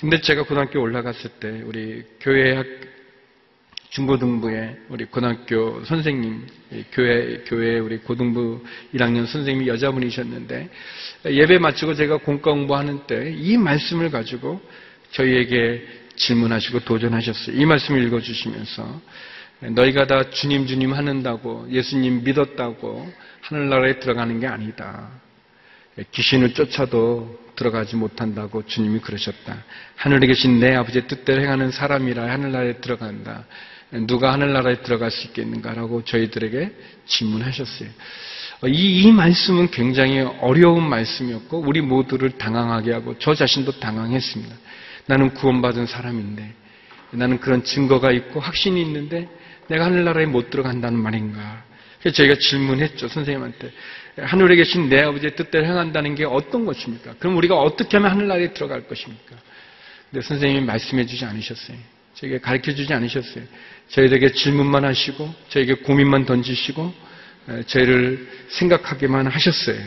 근데 0.00 0.20
제가 0.20 0.44
고등학교 0.44 0.80
올라갔을 0.80 1.30
때 1.40 1.62
우리 1.64 2.02
교회 2.20 2.62
중고등부에 3.90 4.76
우리 4.90 5.06
고등학교 5.06 5.82
선생님, 5.84 6.46
교회, 6.92 7.42
교회 7.46 7.78
우리 7.78 7.98
고등부 7.98 8.62
1학년 8.94 9.26
선생님이 9.26 9.68
여자분이셨는데 9.68 10.68
예배 11.26 11.58
마치고 11.58 11.94
제가 11.94 12.18
공과 12.18 12.50
공부하는 12.50 13.06
때 13.06 13.34
이 13.38 13.56
말씀을 13.56 14.10
가지고 14.10 14.60
저희에게 15.12 15.86
질문하시고 16.16 16.80
도전하셨어요. 16.80 17.56
이 17.56 17.64
말씀을 17.64 18.02
읽어주시면서 18.04 19.00
너희가 19.60 20.06
다 20.06 20.30
주님 20.30 20.66
주님 20.66 20.92
하는다고 20.92 21.68
예수님 21.70 22.24
믿었다고 22.24 23.10
하늘나라에 23.42 24.00
들어가는 24.00 24.40
게 24.40 24.46
아니다. 24.46 25.08
귀신을 26.12 26.52
쫓아도 26.52 27.38
들어가지 27.56 27.96
못한다고 27.96 28.66
주님이 28.66 29.00
그러셨다. 29.00 29.64
하늘에 29.96 30.26
계신 30.26 30.60
내 30.60 30.74
아버지의 30.74 31.06
뜻대로 31.08 31.40
행하는 31.40 31.70
사람이라 31.70 32.30
하늘나라에 32.30 32.74
들어간다. 32.80 33.46
누가 34.06 34.32
하늘나라에 34.32 34.82
들어갈 34.82 35.10
수 35.10 35.26
있겠는가라고 35.28 36.04
저희들에게 36.04 36.72
질문하셨어요. 37.06 37.88
이, 38.66 39.02
이 39.02 39.12
말씀은 39.12 39.70
굉장히 39.70 40.20
어려운 40.40 40.88
말씀이었고 40.88 41.60
우리 41.60 41.80
모두를 41.80 42.32
당황하게 42.32 42.92
하고 42.92 43.14
저 43.18 43.34
자신도 43.34 43.80
당황했습니다. 43.80 44.54
나는 45.06 45.34
구원받은 45.34 45.86
사람인데 45.86 46.54
나는 47.12 47.38
그런 47.38 47.64
증거가 47.64 48.10
있고 48.12 48.40
확신이 48.40 48.82
있는데 48.82 49.28
내가 49.68 49.86
하늘나라에 49.86 50.26
못 50.26 50.50
들어간다는 50.50 50.98
말인가? 50.98 51.64
그래서 52.00 52.16
저희가 52.16 52.36
질문했죠 52.38 53.08
선생님한테 53.08 53.70
하늘에 54.18 54.56
계신 54.56 54.88
내 54.88 55.02
아버지의 55.02 55.36
뜻대로 55.36 55.66
행한다는 55.66 56.14
게 56.14 56.24
어떤 56.24 56.64
것입니까? 56.64 57.14
그럼 57.18 57.36
우리가 57.36 57.56
어떻게 57.56 57.96
하면 57.96 58.10
하늘나라에 58.10 58.52
들어갈 58.52 58.86
것입니까? 58.86 59.36
근데 60.10 60.26
선생님이 60.26 60.64
말씀해 60.64 61.04
주지 61.06 61.24
않으셨어요. 61.24 61.76
저에게 62.14 62.38
가르쳐 62.38 62.74
주지 62.74 62.94
않으셨어요. 62.94 63.44
저희에게 63.88 64.32
질문만 64.32 64.84
하시고 64.84 65.32
저에게 65.50 65.74
고민만 65.74 66.24
던지시고 66.24 66.94
저희를 67.66 68.26
생각하게만 68.48 69.26
하셨어요. 69.26 69.78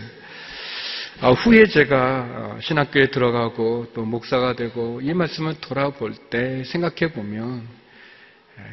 아, 1.21 1.31
후에 1.31 1.65
제가 1.65 1.97
어, 1.97 2.59
신학교에 2.61 3.07
들어가고 3.11 3.87
또 3.93 4.05
목사가 4.05 4.53
되고 4.53 5.01
이 5.01 5.13
말씀을 5.13 5.55
돌아볼 5.59 6.13
때 6.29 6.63
생각해 6.63 7.11
보면 7.11 7.67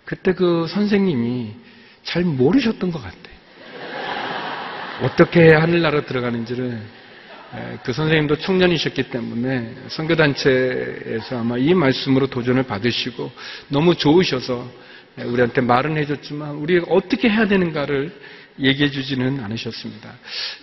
그때 0.05 0.33
그 0.33 0.69
선생님이 0.69 1.55
잘 2.05 2.23
모르셨던 2.23 2.93
것 2.93 3.03
같아요. 3.03 3.37
어떻게 5.03 5.55
하늘나라 5.55 6.03
들어가는지를 6.03 6.81
그 7.83 7.93
선생님도 7.93 8.37
청년이셨기 8.37 9.11
때문에 9.11 9.75
선교단체에서 9.89 11.41
아마 11.41 11.59
이 11.59 11.75
말씀으로 11.75 12.29
도전을 12.29 12.63
받으시고 12.63 13.29
너무 13.71 13.97
좋으셔서 13.97 14.71
우리한테 15.17 15.63
말은 15.63 15.97
해줬지만 15.97 16.51
우리가 16.51 16.87
어떻게 16.91 17.29
해야 17.29 17.49
되는가를 17.49 18.13
얘기해 18.61 18.91
주지는 18.91 19.41
않으셨습니다. 19.41 20.15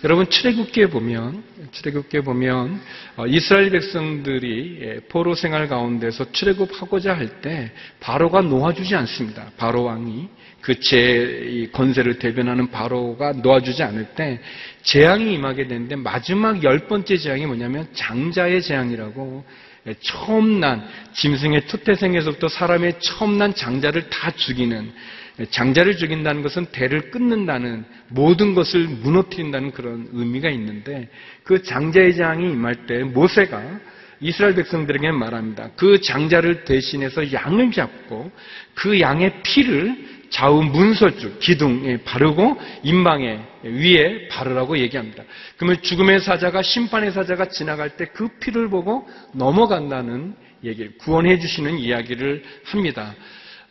여러분 0.04 0.28
출애굽기에 0.28 0.86
보면 0.86 1.42
출애굽기에 1.72 2.20
보면 2.22 2.80
어, 3.16 3.26
이스라엘 3.26 3.70
백성들이 3.70 4.78
예, 4.82 5.00
포로 5.08 5.34
생활 5.34 5.68
가운데서 5.68 6.32
출애굽하고자 6.32 7.14
할 7.14 7.40
때 7.40 7.72
바로가 8.00 8.42
놓아주지 8.42 8.94
않습니다. 8.94 9.50
바로 9.56 9.84
왕이 9.84 10.28
그 10.60 10.80
제 10.80 11.68
건세를 11.72 12.18
대변하는 12.18 12.70
바로가 12.70 13.32
놓아주지 13.32 13.82
않을 13.82 14.14
때 14.14 14.40
재앙이 14.82 15.34
임하게 15.34 15.68
되는데 15.68 15.96
마지막 15.96 16.62
열 16.62 16.86
번째 16.88 17.16
재앙이 17.16 17.46
뭐냐면 17.46 17.86
장자의 17.92 18.62
재앙이라고 18.62 19.44
예, 19.86 19.94
처음 20.00 20.60
난 20.60 20.86
짐승의 21.12 21.66
투태생에서부터 21.66 22.48
사람의 22.48 23.00
처음 23.00 23.36
난 23.36 23.54
장자를 23.54 24.08
다 24.08 24.30
죽이는 24.30 24.86
예, 24.86 25.23
장자를 25.50 25.96
죽인다는 25.96 26.42
것은 26.42 26.66
대를 26.66 27.10
끊는다는 27.10 27.84
모든 28.08 28.54
것을 28.54 28.86
무너뜨린다는 28.86 29.72
그런 29.72 30.08
의미가 30.12 30.48
있는데 30.50 31.08
그 31.42 31.62
장자의 31.62 32.14
재앙이 32.14 32.52
임할 32.52 32.86
때 32.86 33.02
모세가 33.02 33.80
이스라엘 34.20 34.54
백성들에게 34.54 35.10
말합니다. 35.10 35.70
그 35.76 36.00
장자를 36.00 36.64
대신해서 36.64 37.32
양을 37.32 37.72
잡고 37.72 38.30
그 38.74 39.00
양의 39.00 39.42
피를 39.42 40.14
좌우 40.30 40.62
문설주, 40.62 41.38
기둥에 41.38 41.98
바르고 41.98 42.56
인방에 42.82 43.40
위에 43.62 44.28
바르라고 44.28 44.78
얘기합니다. 44.78 45.22
그러면 45.56 45.80
죽음의 45.82 46.20
사자가 46.20 46.62
심판의 46.62 47.12
사자가 47.12 47.48
지나갈 47.48 47.96
때 47.96 48.06
그 48.06 48.28
피를 48.40 48.68
보고 48.68 49.08
넘어간다는 49.32 50.34
얘기를 50.62 50.96
구원해 50.98 51.38
주시는 51.38 51.78
이야기를 51.78 52.42
합니다. 52.64 53.14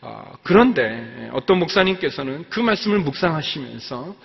어, 0.05 0.33
그런데 0.43 1.29
어떤 1.33 1.59
목사님께서는 1.59 2.45
그 2.49 2.59
말씀을 2.59 2.99
묵상하시면서 2.99 4.15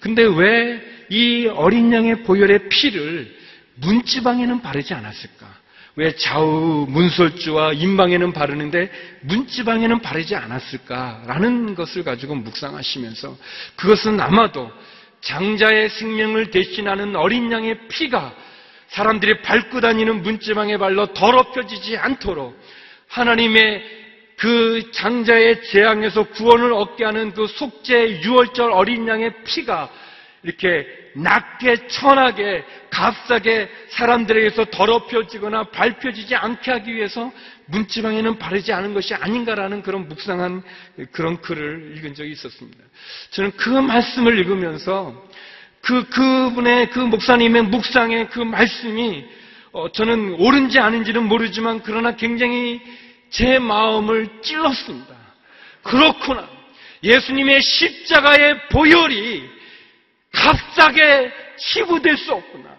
근데 0.00 0.22
왜 0.22 0.94
이 1.08 1.46
어린 1.46 1.92
양의 1.92 2.22
보혈의 2.22 2.68
피를 2.68 3.34
문지방에는 3.76 4.62
바르지 4.62 4.94
않았을까? 4.94 5.46
왜 5.96 6.14
좌우 6.16 6.86
문설주와 6.88 7.72
인방에는 7.74 8.32
바르는데 8.32 8.90
문지방에는 9.20 10.00
바르지 10.00 10.34
않았을까라는 10.34 11.74
것을 11.76 12.02
가지고 12.02 12.34
묵상하시면서 12.34 13.36
그것은 13.76 14.20
아마도 14.20 14.70
장자의 15.20 15.88
생명을 15.90 16.50
대신하는 16.50 17.14
어린 17.14 17.50
양의 17.50 17.88
피가 17.88 18.34
사람들이 18.88 19.42
밟고 19.42 19.80
다니는 19.80 20.22
문지방에 20.22 20.76
발로 20.78 21.06
더럽혀지지 21.14 21.96
않도록 21.96 22.58
하나님의 23.08 24.03
그 24.36 24.90
장자의 24.92 25.62
재앙에서 25.64 26.24
구원을 26.24 26.72
얻게 26.72 27.04
하는 27.04 27.32
그 27.32 27.46
속죄 27.46 28.22
유월절 28.22 28.72
어린 28.72 29.06
양의 29.06 29.44
피가 29.44 29.90
이렇게 30.42 30.86
낮게 31.14 31.86
천하게 31.88 32.64
값싸게 32.90 33.70
사람들에게서 33.90 34.66
더럽혀지거나 34.66 35.64
밟혀지지 35.64 36.34
않게 36.34 36.70
하기 36.72 36.94
위해서 36.94 37.32
문지방에는 37.66 38.38
바르지 38.38 38.72
않은 38.72 38.92
것이 38.94 39.14
아닌가라는 39.14 39.82
그런 39.82 40.08
묵상한 40.08 40.62
그런 41.12 41.40
글을 41.40 41.94
읽은 41.96 42.14
적이 42.14 42.32
있었습니다. 42.32 42.78
저는 43.30 43.52
그 43.56 43.68
말씀을 43.70 44.38
읽으면서 44.38 45.24
그 45.80 46.08
그분의 46.08 46.90
그 46.90 46.98
목사님의 46.98 47.62
묵상의 47.62 48.28
그 48.30 48.40
말씀이 48.40 49.24
어, 49.72 49.90
저는 49.90 50.34
옳은지 50.38 50.78
아닌지는 50.78 51.24
모르지만 51.24 51.82
그러나 51.82 52.16
굉장히 52.16 52.80
제 53.34 53.58
마음을 53.58 54.28
찔렀습니다. 54.42 55.12
그렇구나. 55.82 56.48
예수님의 57.02 57.60
십자가의 57.60 58.68
보혈이 58.68 59.42
값싸게 60.32 61.32
치부될 61.58 62.16
수 62.16 62.32
없구나. 62.32 62.70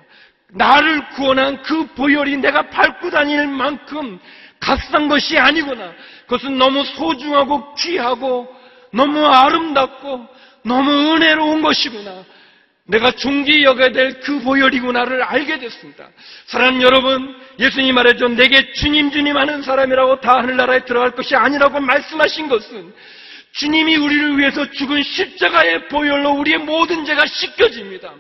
나를 0.52 1.10
구원한 1.10 1.62
그 1.62 1.86
보혈이 1.88 2.38
내가 2.38 2.70
밟고 2.70 3.10
다닐 3.10 3.46
만큼 3.48 4.18
값싼 4.62 5.10
것이 5.10 5.38
아니구나. 5.38 5.94
그것은 6.22 6.58
너무 6.58 6.86
소중하고 6.86 7.76
귀하고 7.76 8.48
너무 8.94 9.26
아름답고 9.26 10.26
너무 10.64 11.16
은혜로운 11.16 11.62
것이구나. 11.62 12.24
내가 12.88 13.12
중기 13.12 13.64
여겨야 13.64 13.92
될 13.92 14.20
그 14.22 14.40
보혈이구나를 14.42 15.24
알게 15.24 15.60
됐습니다. 15.60 16.08
사랑하는 16.48 16.82
여러분, 16.82 17.36
예수님 17.60 17.96
말해줘 17.96 18.28
내게 18.30 18.74
주님 18.74 19.12
주님 19.12 19.38
하는 19.38 19.62
사람이라고 19.62 20.22
다 20.22 20.38
하늘나라에 20.38 20.86
들어갈 20.86 21.12
것이 21.12 21.36
아니라고 21.36 21.80
말씀하신 21.80 22.48
것은 22.48 22.94
주님이 23.54 23.96
우리를 23.96 24.38
위해서 24.38 24.70
죽은 24.70 25.02
십자가의 25.02 25.88
보혈로 25.88 26.32
우리의 26.32 26.60
모든 26.60 27.06
죄가 27.06 27.26
씻겨집니다. 27.26 28.14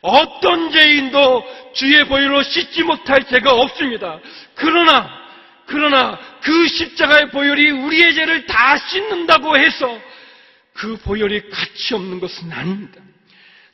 어떤 0.00 0.70
죄인도 0.70 1.44
주의 1.74 2.04
보혈로 2.06 2.42
씻지 2.44 2.84
못할 2.84 3.24
죄가 3.24 3.52
없습니다. 3.52 4.20
그러나 4.54 5.10
그러나 5.66 6.18
그 6.40 6.66
십자가의 6.68 7.30
보혈이 7.30 7.70
우리의 7.70 8.14
죄를 8.14 8.46
다 8.46 8.76
씻는다고 8.76 9.58
해서 9.58 10.00
그 10.72 10.96
보혈이 10.98 11.50
가치 11.50 11.94
없는 11.94 12.20
것은 12.20 12.52
아닙니다. 12.52 13.02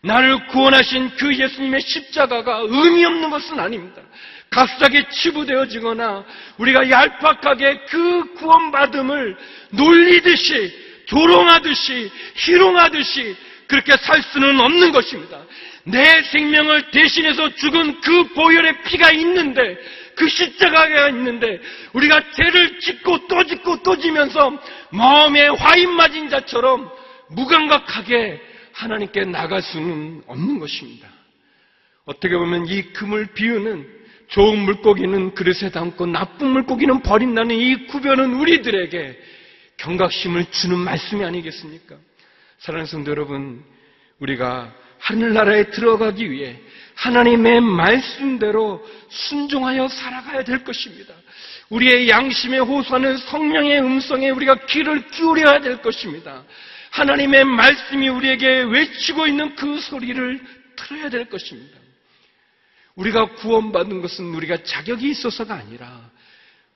나를 0.04 0.46
구원하신 0.48 1.16
그 1.16 1.34
예수님의 1.34 1.80
십자가가 1.80 2.60
의미 2.68 3.04
없는 3.06 3.30
것은 3.30 3.58
아닙니다. 3.58 4.02
값싸게 4.50 5.08
치부되어지거나 5.08 6.24
우리가 6.58 6.90
얄팍하게 6.90 7.80
그 7.88 8.34
구원받음을 8.34 9.36
놀리듯이 9.70 11.04
조롱하듯이 11.06 12.10
희롱하듯이 12.34 13.36
그렇게 13.66 13.96
살 13.96 14.22
수는 14.22 14.60
없는 14.60 14.92
것입니다. 14.92 15.40
내 15.84 16.22
생명을 16.22 16.90
대신해서 16.90 17.54
죽은 17.54 18.00
그 18.00 18.28
보혈의 18.34 18.82
피가 18.82 19.10
있는데 19.12 19.76
그 20.16 20.28
십자가가 20.28 21.08
있는데 21.08 21.60
우리가 21.94 22.20
죄를 22.36 22.78
짓고 22.78 23.26
또 23.26 23.44
짓고 23.44 23.82
또 23.82 23.96
지면서 23.96 24.52
마음에 24.90 25.48
화인 25.48 25.90
맞은 25.90 26.28
자처럼 26.28 26.90
무감각하게 27.30 28.53
하나님께 28.74 29.24
나갈 29.24 29.62
수는 29.62 30.22
없는 30.26 30.58
것입니다. 30.58 31.08
어떻게 32.04 32.36
보면 32.36 32.66
이 32.66 32.82
금을 32.92 33.26
비우는 33.34 33.88
좋은 34.28 34.58
물고기는 34.58 35.34
그릇에 35.34 35.70
담고 35.70 36.06
나쁜 36.06 36.48
물고기는 36.48 37.02
버린다는 37.02 37.54
이 37.54 37.86
구별은 37.86 38.34
우리들에게 38.34 39.18
경각심을 39.76 40.50
주는 40.50 40.78
말씀이 40.78 41.24
아니겠습니까? 41.24 41.96
사랑하는 42.58 42.86
성도 42.86 43.10
여러분, 43.10 43.64
우리가 44.18 44.72
하늘나라에 44.98 45.70
들어가기 45.70 46.30
위해 46.30 46.58
하나님의 46.94 47.60
말씀대로 47.60 48.84
순종하여 49.08 49.88
살아가야 49.88 50.44
될 50.44 50.64
것입니다. 50.64 51.14
우리의 51.70 52.08
양심에 52.08 52.58
호소하는 52.58 53.16
성령의 53.18 53.80
음성에 53.80 54.30
우리가 54.30 54.66
귀를 54.66 55.06
기울여야 55.08 55.60
될 55.60 55.82
것입니다. 55.82 56.44
하나님의 56.94 57.44
말씀이 57.44 58.08
우리에게 58.08 58.62
외치고 58.62 59.26
있는 59.26 59.56
그 59.56 59.80
소리를 59.80 60.40
들어야 60.76 61.08
될 61.08 61.28
것입니다. 61.28 61.76
우리가 62.94 63.34
구원받은 63.34 64.00
것은 64.00 64.26
우리가 64.26 64.62
자격이 64.62 65.10
있어서가 65.10 65.54
아니라 65.54 66.08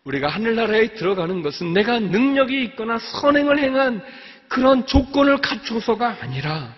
우리가 0.02 0.26
하늘나라에 0.26 0.94
들어가는 0.94 1.40
것은 1.42 1.72
내가 1.72 2.00
능력이 2.00 2.64
있거나 2.64 2.98
선행을 2.98 3.60
행한 3.60 4.02
그런 4.48 4.86
조건을 4.86 5.38
갖춰서가 5.38 6.18
아니라 6.20 6.74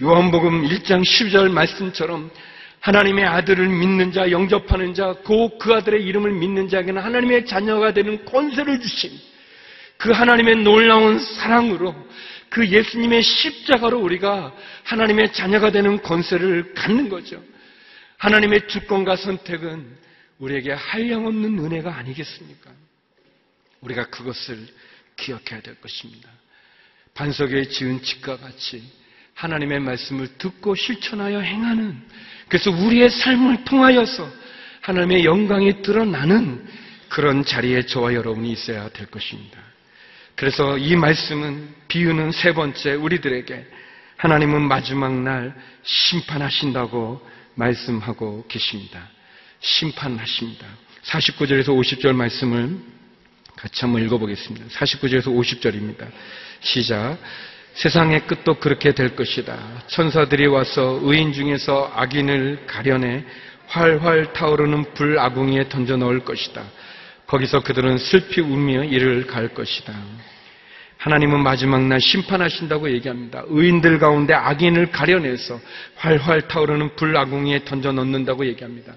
요한복음 0.00 0.66
1장 0.68 1.02
12절 1.02 1.50
말씀처럼 1.50 2.30
하나님의 2.80 3.26
아들을 3.26 3.68
믿는 3.68 4.12
자, 4.12 4.30
영접하는 4.30 4.94
자, 4.94 5.14
그, 5.26 5.58
그 5.58 5.74
아들의 5.74 6.02
이름을 6.06 6.32
믿는 6.32 6.70
자에게는 6.70 7.02
하나님의 7.02 7.44
자녀가 7.44 7.92
되는 7.92 8.24
권세를 8.24 8.80
주신 8.80 9.10
그 9.98 10.12
하나님의 10.12 10.62
놀라운 10.62 11.18
사랑으로 11.18 11.94
그 12.50 12.66
예수님의 12.68 13.22
십자가로 13.22 14.00
우리가 14.00 14.54
하나님의 14.84 15.32
자녀가 15.32 15.70
되는 15.70 16.00
권세를 16.02 16.74
갖는 16.74 17.08
거죠. 17.08 17.42
하나님의 18.18 18.68
주권과 18.68 19.16
선택은 19.16 19.86
우리에게 20.38 20.72
한량없는 20.72 21.58
은혜가 21.58 21.94
아니겠습니까? 21.96 22.70
우리가 23.80 24.06
그것을 24.06 24.66
기억해야 25.16 25.60
될 25.60 25.80
것입니다. 25.80 26.28
반석에 27.14 27.68
지은 27.68 28.02
집과 28.02 28.38
같이 28.38 28.82
하나님의 29.34 29.80
말씀을 29.80 30.38
듣고 30.38 30.74
실천하여 30.74 31.40
행하는 31.40 32.00
그래서 32.48 32.70
우리의 32.70 33.10
삶을 33.10 33.64
통하여서 33.64 34.28
하나님의 34.80 35.24
영광이 35.24 35.82
드러나는 35.82 36.66
그런 37.08 37.44
자리에 37.44 37.86
저와 37.86 38.14
여러분이 38.14 38.50
있어야 38.52 38.88
될 38.90 39.06
것입니다. 39.06 39.67
그래서 40.38 40.78
이 40.78 40.94
말씀은 40.94 41.68
비유는 41.88 42.30
세 42.30 42.54
번째 42.54 42.94
우리들에게 42.94 43.66
하나님은 44.18 44.62
마지막 44.62 45.12
날 45.12 45.52
심판하신다고 45.82 47.20
말씀하고 47.56 48.46
계십니다. 48.46 49.00
심판하십니다. 49.58 50.64
49절에서 51.06 51.70
50절 51.70 52.14
말씀을 52.14 52.78
같이 53.56 53.80
한번 53.80 54.04
읽어보겠습니다. 54.04 54.66
49절에서 54.68 55.24
50절입니다. 55.26 56.06
시작. 56.60 57.18
세상의 57.74 58.28
끝도 58.28 58.60
그렇게 58.60 58.92
될 58.92 59.16
것이다. 59.16 59.58
천사들이 59.88 60.46
와서 60.46 61.00
의인 61.02 61.32
중에서 61.32 61.90
악인을 61.96 62.66
가려내 62.68 63.24
활활 63.66 64.32
타오르는 64.32 64.94
불아궁이에 64.94 65.68
던져 65.68 65.96
넣을 65.96 66.20
것이다. 66.20 66.62
거기서 67.28 67.62
그들은 67.62 67.98
슬피 67.98 68.40
울며 68.40 68.84
이를 68.84 69.26
갈 69.26 69.48
것이다. 69.48 69.94
하나님은 70.96 71.42
마지막 71.44 71.86
날 71.86 72.00
심판하신다고 72.00 72.90
얘기합니다. 72.90 73.44
의인들 73.46 74.00
가운데 74.00 74.34
악인을 74.34 74.90
가려내서 74.90 75.60
활활 75.94 76.48
타오르는 76.48 76.96
불아궁이에 76.96 77.64
던져 77.64 77.92
넣는다고 77.92 78.44
얘기합니다. 78.46 78.94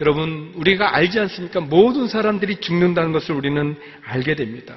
여러분, 0.00 0.52
우리가 0.56 0.96
알지 0.96 1.20
않습니까? 1.20 1.60
모든 1.60 2.08
사람들이 2.08 2.56
죽는다는 2.56 3.12
것을 3.12 3.34
우리는 3.34 3.76
알게 4.04 4.34
됩니다. 4.34 4.76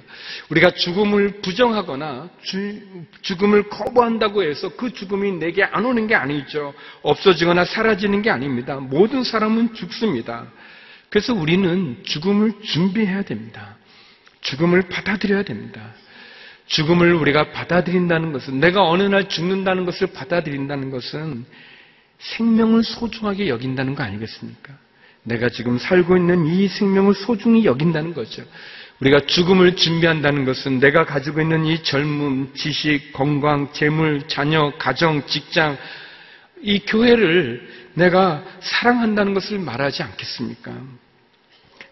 우리가 0.49 0.71
죽음을 0.71 1.41
부정하거나 1.41 2.29
주, 2.41 2.81
죽음을 3.21 3.69
거부한다고 3.69 4.43
해서 4.43 4.69
그 4.75 4.91
죽음이 4.91 5.31
내게 5.33 5.63
안 5.63 5.85
오는 5.85 6.07
게 6.07 6.15
아니죠. 6.15 6.73
없어지거나 7.03 7.63
사라지는 7.65 8.21
게 8.21 8.29
아닙니다. 8.29 8.75
모든 8.75 9.23
사람은 9.23 9.75
죽습니다. 9.75 10.47
그래서 11.15 11.33
우리는 11.33 11.95
죽음을 12.03 12.55
준비해야 12.61 13.21
됩니다. 13.21 13.77
죽음을 14.41 14.81
받아들여야 14.89 15.43
됩니다. 15.43 15.93
죽음을 16.65 17.13
우리가 17.13 17.53
받아들인다는 17.53 18.33
것은 18.33 18.59
내가 18.59 18.83
어느 18.83 19.03
날 19.03 19.29
죽는다는 19.29 19.85
것을 19.85 20.07
받아들인다는 20.07 20.91
것은 20.91 21.45
생명을 22.19 22.83
소중하게 22.83 23.47
여긴다는 23.47 23.95
거 23.95 24.03
아니겠습니까? 24.03 24.73
내가 25.23 25.47
지금 25.47 25.77
살고 25.77 26.17
있는 26.17 26.47
이 26.47 26.67
생명을 26.67 27.13
소중히 27.13 27.63
여긴다는 27.63 28.13
거죠. 28.13 28.43
우리가 28.99 29.21
죽음을 29.21 29.77
준비한다는 29.77 30.43
것은 30.43 30.81
내가 30.81 31.05
가지고 31.05 31.39
있는 31.39 31.63
이 31.63 31.81
젊음, 31.81 32.51
지식, 32.55 33.13
건강, 33.13 33.71
재물, 33.71 34.27
자녀, 34.27 34.73
가정, 34.77 35.25
직장, 35.27 35.77
이 36.61 36.79
교회를 36.79 37.69
내가 37.93 38.43
사랑한다는 38.59 39.33
것을 39.33 39.59
말하지 39.59 40.03
않겠습니까? 40.03 41.04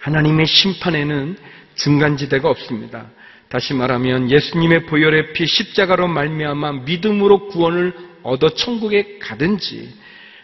하나님의 0.04 0.46
심판에는 0.46 1.38
중간지대가 1.76 2.50
없습니다. 2.50 3.10
다시 3.48 3.74
말하면 3.74 4.30
예수님의 4.30 4.86
보혈의 4.88 5.32
피 5.32 5.46
십자가로 5.46 6.08
말미암아 6.08 6.84
믿음으로 6.84 7.48
구원을 7.48 7.94
얻어 8.22 8.50
천국에 8.54 9.20
가든지 9.20 9.94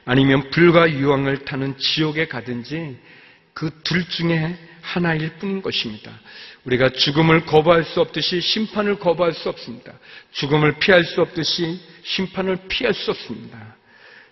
아니면 0.06 0.50
불과 0.50 0.90
유황을 0.90 1.40
타는 1.40 1.78
지옥에 1.78 2.28
가든지 2.28 2.98
그 3.54 3.70
둘 3.84 4.08
중에 4.08 4.56
하나일 4.82 5.32
뿐인 5.40 5.62
것입니다. 5.62 6.12
우리가 6.64 6.90
죽음을 6.92 7.46
거부할 7.46 7.84
수 7.84 8.00
없듯이 8.00 8.40
심판을 8.40 8.98
거부할 9.00 9.34
수 9.34 9.50
없습니다. 9.50 9.92
죽음을 10.32 10.80
피할 10.80 11.04
수 11.04 11.22
없듯이 11.22 11.82
심판을 12.04 12.58
피할 12.70 12.94
수 12.94 13.12
없습니다. 13.12 13.76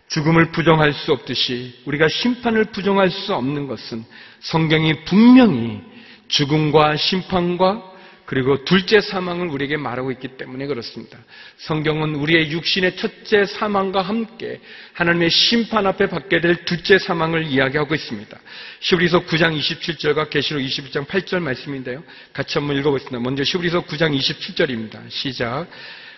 죽음을 0.09 0.51
부정할 0.51 0.93
수 0.93 1.11
없듯이 1.11 1.81
우리가 1.85 2.07
심판을 2.07 2.65
부정할 2.65 3.09
수 3.09 3.33
없는 3.33 3.67
것은 3.67 4.03
성경이 4.39 5.03
분명히 5.05 5.81
죽음과 6.27 6.95
심판과 6.95 7.97
그리고 8.27 8.65
둘째 8.65 8.99
사망을 8.99 9.47
우리에게 9.47 9.77
말하고 9.77 10.11
있기 10.11 10.35
때문에 10.35 10.67
그렇습니다. 10.67 11.17
성경은 11.59 12.15
우리의 12.15 12.51
육신의 12.51 12.97
첫째 12.97 13.45
사망과 13.45 14.01
함께 14.01 14.59
하나님의 14.93 15.29
심판 15.29 15.87
앞에 15.87 16.07
받게 16.07 16.41
될 16.41 16.65
둘째 16.65 16.99
사망을 16.99 17.45
이야기하고 17.45 17.95
있습니다. 17.95 18.37
시브리서 18.81 19.25
9장 19.25 19.57
27절과 19.57 20.29
계시록 20.29 20.61
21장 20.61 21.05
8절 21.05 21.39
말씀인데요. 21.39 22.03
같이 22.33 22.57
한번 22.57 22.75
읽어보겠습니다. 22.75 23.17
먼저 23.19 23.45
시브리서 23.45 23.85
9장 23.85 24.13
27절입니다. 24.13 25.09
시작. 25.09 25.67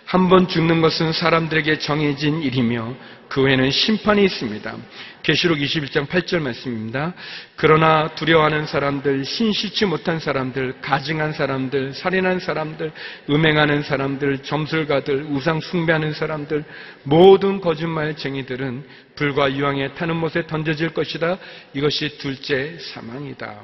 한 0.10 0.28
번 0.28 0.48
죽는 0.48 0.82
것은 0.82 1.14
사람들에게 1.14 1.78
정해진 1.78 2.42
일이며 2.42 2.96
그 3.28 3.44
외에는 3.44 3.70
심판이 3.70 4.26
있습니다. 4.26 4.76
계시록 5.22 5.60
21장 5.60 6.08
8절 6.08 6.40
말씀입니다. 6.40 7.14
그러나 7.56 8.08
두려워하는 8.16 8.66
사람들, 8.66 9.24
신실치 9.24 9.86
못한 9.86 10.20
사람들, 10.20 10.82
가증한 10.82 11.34
사람들, 11.34 11.94
살인한 11.94 12.40
사람들, 12.40 12.92
음행하는 13.30 13.84
사람들, 13.84 14.40
점술가들, 14.40 15.28
우상 15.30 15.60
숭배하는 15.60 16.14
사람들, 16.14 16.64
모든 17.04 17.62
거짓말쟁이들은 17.62 18.84
불과 19.16 19.54
유황에 19.54 19.94
타는 19.94 20.16
못에 20.16 20.48
던져질 20.48 20.90
것이다. 20.90 21.38
이것이 21.76 22.18
둘째 22.18 22.80
사망이다. 22.80 23.62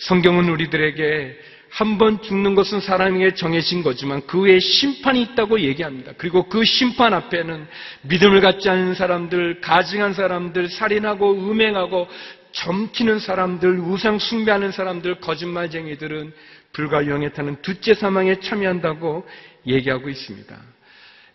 성경은 0.00 0.48
우리들에게 0.48 1.38
한 1.70 1.98
번 1.98 2.20
죽는 2.20 2.56
것은 2.56 2.80
사람에게 2.80 3.34
정해진 3.34 3.82
거지만 3.82 4.26
그 4.26 4.40
외에 4.40 4.58
심판이 4.58 5.22
있다고 5.22 5.60
얘기합니다. 5.60 6.12
그리고 6.18 6.48
그 6.48 6.64
심판 6.64 7.14
앞에는 7.14 7.66
믿음을 8.02 8.40
갖지 8.40 8.68
않는 8.68 8.94
사람들, 8.94 9.60
가증한 9.60 10.12
사람들, 10.14 10.68
살인하고 10.68 11.32
음행하고 11.32 12.08
점키는 12.52 13.20
사람들, 13.20 13.78
우상 13.78 14.18
숭배하는 14.18 14.72
사람들, 14.72 15.20
거짓말쟁이들은 15.20 16.32
불과 16.72 17.06
영에 17.06 17.28
타는 17.30 17.62
둘째 17.62 17.94
사망에 17.94 18.40
참여한다고 18.40 19.24
얘기하고 19.66 20.08
있습니다. 20.08 20.56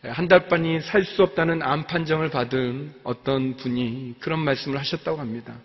한 0.04 0.28
달 0.28 0.48
반이 0.48 0.82
살 0.82 1.04
수 1.04 1.24
없다는 1.24 1.64
암 1.64 1.84
판정을 1.88 2.30
받은 2.30 2.94
어떤 3.04 3.56
분이 3.56 4.16
그런 4.20 4.40
말씀을 4.40 4.78
하셨다고 4.80 5.18
합니다. 5.20 5.56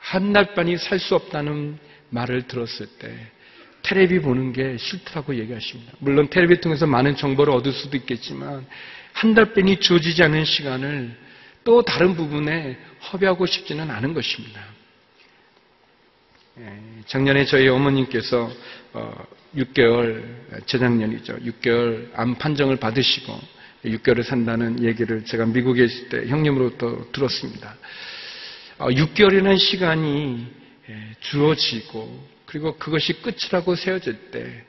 한 0.00 0.32
달 0.32 0.54
반이 0.54 0.76
살 0.78 0.98
수 0.98 1.14
없다는 1.14 1.78
말을 2.10 2.42
들었을 2.42 2.86
때 2.98 3.14
테레비 3.82 4.20
보는 4.20 4.52
게 4.52 4.76
싫다고 4.76 5.36
얘기하십니다. 5.36 5.92
물론 5.98 6.28
테레비 6.28 6.60
통해서 6.60 6.86
많은 6.86 7.16
정보를 7.16 7.52
얻을 7.54 7.72
수도 7.72 7.96
있겠지만 7.96 8.66
한달 9.12 9.52
반이 9.52 9.80
주어지지 9.80 10.22
않은 10.22 10.44
시간을 10.44 11.16
또 11.64 11.82
다른 11.82 12.14
부분에 12.14 12.78
허비하고 13.12 13.46
싶지는 13.46 13.90
않은 13.90 14.14
것입니다. 14.14 14.62
예, 16.58 16.80
작년에 17.06 17.44
저희 17.44 17.68
어머님께서 17.68 18.50
6개월, 19.56 20.66
재작년이죠. 20.66 21.38
6개월 21.38 22.10
암 22.14 22.34
판정을 22.36 22.76
받으시고 22.76 23.38
6개월을 23.84 24.22
산다는 24.22 24.82
얘기를 24.84 25.24
제가 25.24 25.46
미국에 25.46 25.84
있을 25.84 26.08
때 26.08 26.26
형님으로부터 26.28 27.10
들었습니다. 27.12 27.76
6개월이라는 28.78 29.58
시간이 29.58 30.46
예, 30.54 30.59
주어지고 31.20 32.28
그리고 32.46 32.76
그것이 32.76 33.22
끝이라고 33.22 33.74
세워질 33.74 34.30
때 34.30 34.64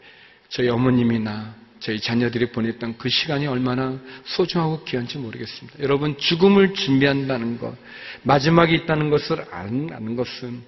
저희 0.50 0.70
어머님이나 0.70 1.56
저희 1.80 2.00
자녀들이 2.00 2.52
보냈던 2.52 2.98
그 2.98 3.10
시간이 3.10 3.48
얼마나 3.48 4.00
소중하고 4.26 4.84
귀한지 4.84 5.18
모르겠습니다. 5.18 5.80
여러분 5.80 6.16
죽음을 6.18 6.76
준비한다는 6.76 7.58
것, 7.58 7.76
마지막이 8.22 8.76
있다는 8.76 9.10
것을 9.10 9.44
아는 9.52 10.16
것은 10.16 10.62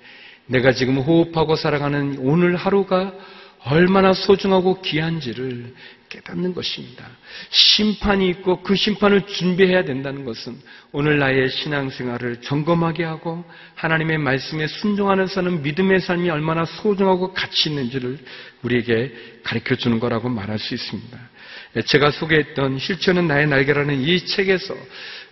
내가 0.47 0.73
지금 0.73 0.97
호흡하고 0.97 1.55
살아가는 1.55 2.17
오늘 2.19 2.55
하루가 2.55 3.13
얼마나 3.65 4.13
소중하고 4.13 4.81
귀한지를 4.81 5.73
깨닫는 6.13 6.53
것입니다. 6.53 7.09
심판이 7.49 8.29
있고 8.29 8.61
그 8.61 8.75
심판을 8.75 9.25
준비해야 9.25 9.83
된다는 9.83 10.25
것은 10.25 10.59
오늘 10.91 11.17
나의 11.17 11.49
신앙생활을 11.49 12.41
점검하게 12.41 13.03
하고 13.03 13.43
하나님의 13.75 14.19
말씀에 14.19 14.67
순종하는 14.67 15.25
사는 15.25 15.63
믿음의 15.63 16.01
삶이 16.01 16.29
얼마나 16.29 16.65
소중하고 16.65 17.33
가치 17.33 17.69
있는지를 17.69 18.19
우리에게 18.61 19.13
가르쳐 19.43 19.75
주는 19.75 19.99
거라고 19.99 20.29
말할 20.29 20.59
수 20.59 20.75
있습니다. 20.75 21.32
제가 21.85 22.11
소개했던 22.11 22.79
실천은 22.79 23.27
나의 23.27 23.47
날개라는 23.47 24.01
이 24.01 24.25
책에서 24.25 24.75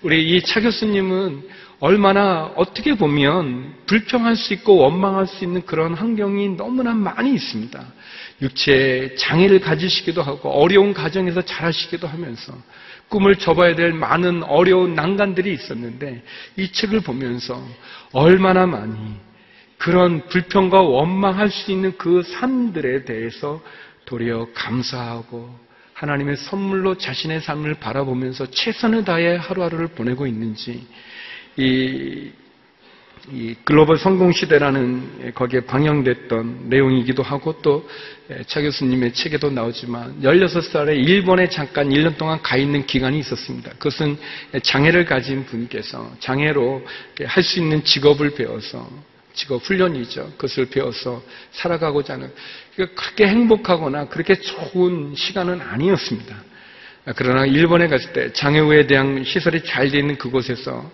우리 0.02 0.36
이 0.36 0.42
차 0.42 0.60
교수님은 0.62 1.48
얼마나 1.80 2.52
어떻게 2.56 2.94
보면 2.94 3.74
불평할 3.88 4.36
수 4.36 4.54
있고 4.54 4.78
원망할 4.78 5.26
수 5.26 5.44
있는 5.44 5.66
그런 5.66 5.96
환경이 5.96 6.50
너무나 6.50 6.94
많이 6.94 7.34
있습니다. 7.34 7.84
육체에 8.42 9.16
장애를 9.16 9.60
가지시기도 9.62 10.22
하고 10.22 10.50
어려운 10.50 10.94
가정에서 10.94 11.42
자라시기도 11.42 12.08
하면서 12.08 12.54
꿈을 13.10 13.36
접어야 13.36 13.76
될 13.76 13.94
많은 13.94 14.44
어려운 14.44 14.94
난간들이 14.94 15.54
있었는데 15.54 16.24
이 16.58 16.72
책을 16.72 17.02
보면서 17.02 17.64
얼마나 18.12 18.66
많이 18.66 19.16
그런 19.78 20.28
불평과 20.28 20.82
원망할 20.82 21.50
수 21.50 21.72
있는 21.72 21.98
그 21.98 22.22
삶들에 22.22 23.06
대해서 23.06 23.62
도리어 24.06 24.50
감사하고 24.54 25.50
하나님의 26.02 26.38
선물로 26.38 26.98
자신의 26.98 27.42
삶을 27.42 27.76
바라보면서 27.76 28.50
최선을 28.50 29.06
다해 29.06 29.36
하루하루를 29.36 29.90
보내고 29.90 30.26
있는지 30.26 30.86
이, 31.58 32.32
이 33.32 33.56
글로벌 33.64 33.98
성공 33.98 34.32
시대라는 34.32 35.34
거기에 35.36 35.62
방영됐던 35.62 36.70
내용이기도 36.70 37.24
하고 37.24 37.62
또 37.62 37.88
차 38.48 38.62
교수님의 38.62 39.14
책에도 39.14 39.50
나오지만 39.50 40.22
16살에 40.22 40.96
일본에 40.96 41.50
잠깐 41.50 41.90
1년 41.90 42.18
동안 42.18 42.42
가 42.42 42.56
있는 42.56 42.86
기간이 42.86 43.20
있었습니다. 43.20 43.72
그것은 43.72 44.18
장애를 44.64 45.06
가진 45.06 45.46
분께서 45.46 46.12
장애로 46.20 46.86
할 47.26 47.44
수 47.44 47.60
있는 47.60 47.84
직업을 47.84 48.36
배워서 48.36 48.88
직업 49.34 49.64
훈련이죠. 49.64 50.32
그것을 50.32 50.68
배워서 50.68 51.24
살아가고자 51.52 52.14
하는 52.14 52.32
그렇게 52.76 53.28
행복하거나 53.28 54.10
그렇게 54.10 54.36
좋은 54.36 55.14
시간은 55.16 55.62
아니었습니다. 55.62 56.44
그러나 57.16 57.46
일본에 57.46 57.88
갔을 57.88 58.14
때 58.14 58.32
장애우에 58.32 58.86
대한 58.88 59.24
시설이 59.24 59.64
잘 59.64 59.90
되어 59.90 60.02
있는 60.02 60.18
그곳에서 60.18 60.92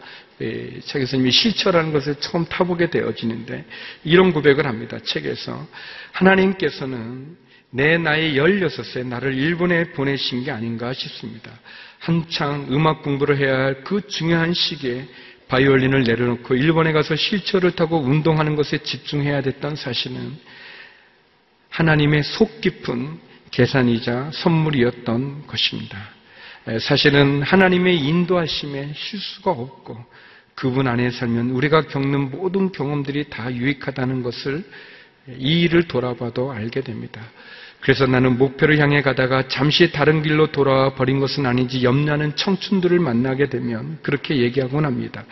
차 0.86 1.00
교수님이 1.00 1.32
실처라는 1.32 1.91
것을 1.91 2.15
처음 2.15 2.45
타보게 2.45 2.89
되어지는데 2.89 3.65
이런 4.04 4.32
고백을 4.32 4.65
합니다. 4.65 5.00
책에서 5.04 5.67
하나님께서는 6.13 7.36
내 7.69 7.97
나이 7.97 8.36
16세 8.36 9.06
나를 9.06 9.34
일본에 9.34 9.91
보내신 9.91 10.43
게 10.45 10.52
아닌가 10.52 10.93
싶습니다. 10.93 11.52
한창 12.00 12.67
음악 12.69 13.02
공부를 13.04 13.38
해야 13.38 13.58
할 13.58 13.84
그 13.84 14.08
중요한 14.08 14.54
시기에 14.54 15.08
바이올린을 15.47 16.03
내려놓고 16.03 16.55
일본에 16.55 16.91
가서 16.91 17.15
실처를 17.15 17.71
타고 17.71 17.97
운동하는 17.99 18.55
것에 18.55 18.79
집중해야 18.79 19.41
됐던 19.41 19.75
사실은 19.75 20.38
하나님의 21.69 22.23
속 22.23 22.62
깊은 22.62 23.19
계산이자 23.51 24.31
선물이었던 24.33 25.47
것입니다. 25.47 25.97
사실은 26.81 27.41
하나님의 27.43 27.97
인도하심에 27.97 28.93
실수가 28.93 29.51
없고 29.51 30.05
그분 30.53 30.88
안에 30.88 31.12
살면 31.12 31.51
우리가 31.51 31.83
겪는 31.83 32.31
모든 32.31 32.71
경험들이 32.71 33.29
다 33.29 33.53
유익하다는 33.53 34.23
것을 34.23 34.63
이 35.38 35.62
일을 35.62 35.88
돌아봐도 35.88 36.51
알게 36.51 36.81
됩니다. 36.81 37.21
그래서 37.88 38.06
나는 38.06 38.38
목표를 38.38 38.80
향해 38.80 39.02
가다가 39.02 39.47
잠시 39.47 39.93
다른 39.93 40.21
길로 40.21 40.47
돌아와 40.52 40.93
버린 40.93 41.21
것은 41.21 41.45
아닌지 41.45 41.86
염려하는 41.86 42.36
청춘들을 42.36 43.00
만나게 43.00 43.47
되면 43.47 44.00
그렇게 44.02 44.39
얘기하곤 44.39 44.84
합니다. 44.84 45.23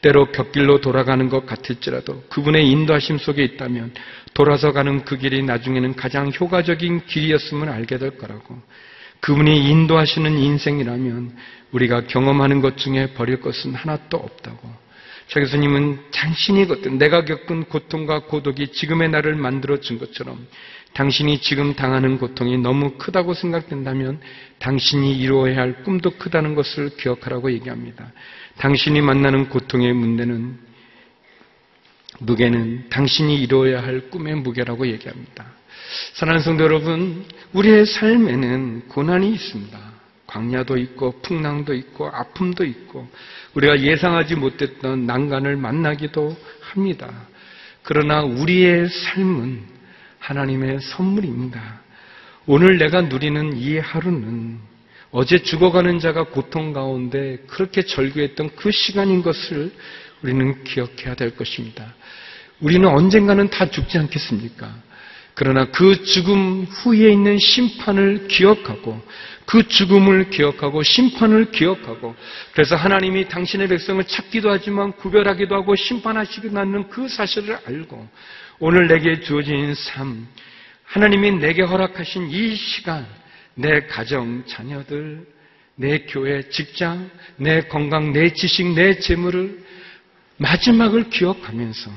때로 0.00 0.32
곁길로 0.32 0.80
돌아가는 0.80 1.28
것 1.28 1.46
같을지라도 1.46 2.24
그분의 2.28 2.68
인도하심 2.68 3.18
속에 3.18 3.44
있다면 3.44 3.92
돌아서 4.34 4.72
가는 4.72 5.04
그 5.04 5.16
길이 5.16 5.44
나중에는 5.44 5.94
가장 5.94 6.32
효과적인 6.32 7.06
길이었음을 7.06 7.68
알게 7.68 7.98
될 7.98 8.18
거라고. 8.18 8.60
그분이 9.20 9.70
인도하시는 9.70 10.38
인생이라면 10.38 11.36
우리가 11.70 12.08
경험하는 12.08 12.62
것 12.62 12.78
중에 12.78 13.12
버릴 13.14 13.40
것은 13.40 13.76
하나도 13.76 14.16
없다고. 14.16 14.82
차 15.28 15.40
교수님은 15.40 16.10
당신이 16.10 16.66
겪은 16.66 16.98
내가 16.98 17.24
겪은 17.24 17.64
고통과 17.64 18.24
고독이 18.24 18.72
지금의 18.72 19.08
나를 19.10 19.36
만들어 19.36 19.78
준 19.78 19.98
것처럼 19.98 20.46
당신이 20.94 21.40
지금 21.40 21.74
당하는 21.74 22.18
고통이 22.18 22.58
너무 22.58 22.92
크다고 22.98 23.34
생각된다면 23.34 24.20
당신이 24.58 25.18
이루어야 25.18 25.56
할 25.56 25.82
꿈도 25.82 26.10
크다는 26.10 26.54
것을 26.54 26.96
기억하라고 26.96 27.50
얘기합니다. 27.52 28.12
당신이 28.58 29.00
만나는 29.00 29.48
고통의 29.48 29.92
문제는 29.94 30.58
무게는 32.20 32.88
당신이 32.90 33.42
이루어야 33.42 33.82
할 33.82 34.10
꿈의 34.10 34.36
무게라고 34.36 34.86
얘기합니다. 34.86 35.46
사랑하는 36.14 36.44
성도 36.44 36.64
여러분, 36.64 37.24
우리의 37.52 37.86
삶에는 37.86 38.88
고난이 38.88 39.32
있습니다. 39.32 39.92
광야도 40.26 40.78
있고 40.78 41.20
풍랑도 41.20 41.74
있고 41.74 42.08
아픔도 42.08 42.64
있고 42.64 43.06
우리가 43.54 43.80
예상하지 43.80 44.36
못했던 44.36 45.06
난간을 45.06 45.56
만나기도 45.56 46.36
합니다. 46.60 47.10
그러나 47.82 48.22
우리의 48.22 48.88
삶은 48.88 49.71
하나님의 50.22 50.80
선물입니다. 50.80 51.80
오늘 52.46 52.78
내가 52.78 53.02
누리는 53.02 53.56
이 53.56 53.78
하루는 53.78 54.58
어제 55.10 55.42
죽어가는 55.42 55.98
자가 55.98 56.24
고통 56.24 56.72
가운데 56.72 57.38
그렇게 57.48 57.82
절규했던 57.82 58.50
그 58.56 58.70
시간인 58.70 59.22
것을 59.22 59.72
우리는 60.22 60.64
기억해야 60.64 61.14
될 61.16 61.36
것입니다. 61.36 61.94
우리는 62.60 62.88
언젠가는 62.88 63.50
다 63.50 63.68
죽지 63.68 63.98
않겠습니까? 63.98 64.72
그러나 65.34 65.64
그 65.66 66.04
죽음 66.04 66.64
후에 66.64 67.10
있는 67.10 67.38
심판을 67.38 68.28
기억하고 68.28 69.02
그 69.44 69.66
죽음을 69.66 70.30
기억하고 70.30 70.82
심판을 70.82 71.50
기억하고 71.50 72.14
그래서 72.52 72.76
하나님이 72.76 73.28
당신의 73.28 73.68
백성을 73.68 74.02
찾기도 74.04 74.50
하지만 74.50 74.92
구별하기도 74.92 75.54
하고 75.54 75.74
심판하시기도 75.74 76.56
하는 76.56 76.88
그 76.88 77.08
사실을 77.08 77.58
알고 77.66 78.08
오늘 78.64 78.86
내게 78.86 79.18
주어진 79.18 79.74
삶 79.74 80.24
하나님이 80.84 81.32
내게 81.32 81.62
허락하신 81.62 82.30
이 82.30 82.54
시간 82.54 83.04
내 83.56 83.86
가정 83.86 84.46
자녀들 84.46 85.26
내 85.74 85.98
교회 86.06 86.48
직장 86.48 87.10
내 87.38 87.62
건강 87.62 88.12
내 88.12 88.32
지식 88.32 88.68
내 88.74 89.00
재물을 89.00 89.64
마지막을 90.36 91.10
기억하면서 91.10 91.90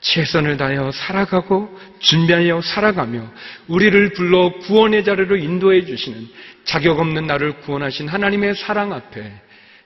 최선을 0.00 0.58
다하여 0.58 0.90
살아가고 0.90 1.74
준비하여 2.00 2.60
살아가며 2.60 3.32
우리를 3.68 4.12
불러 4.12 4.52
구원의 4.58 5.04
자리로 5.04 5.38
인도해 5.38 5.86
주시는 5.86 6.28
자격 6.64 6.98
없는 6.98 7.26
나를 7.26 7.60
구원하신 7.60 8.08
하나님의 8.08 8.56
사랑 8.56 8.92
앞에 8.92 9.32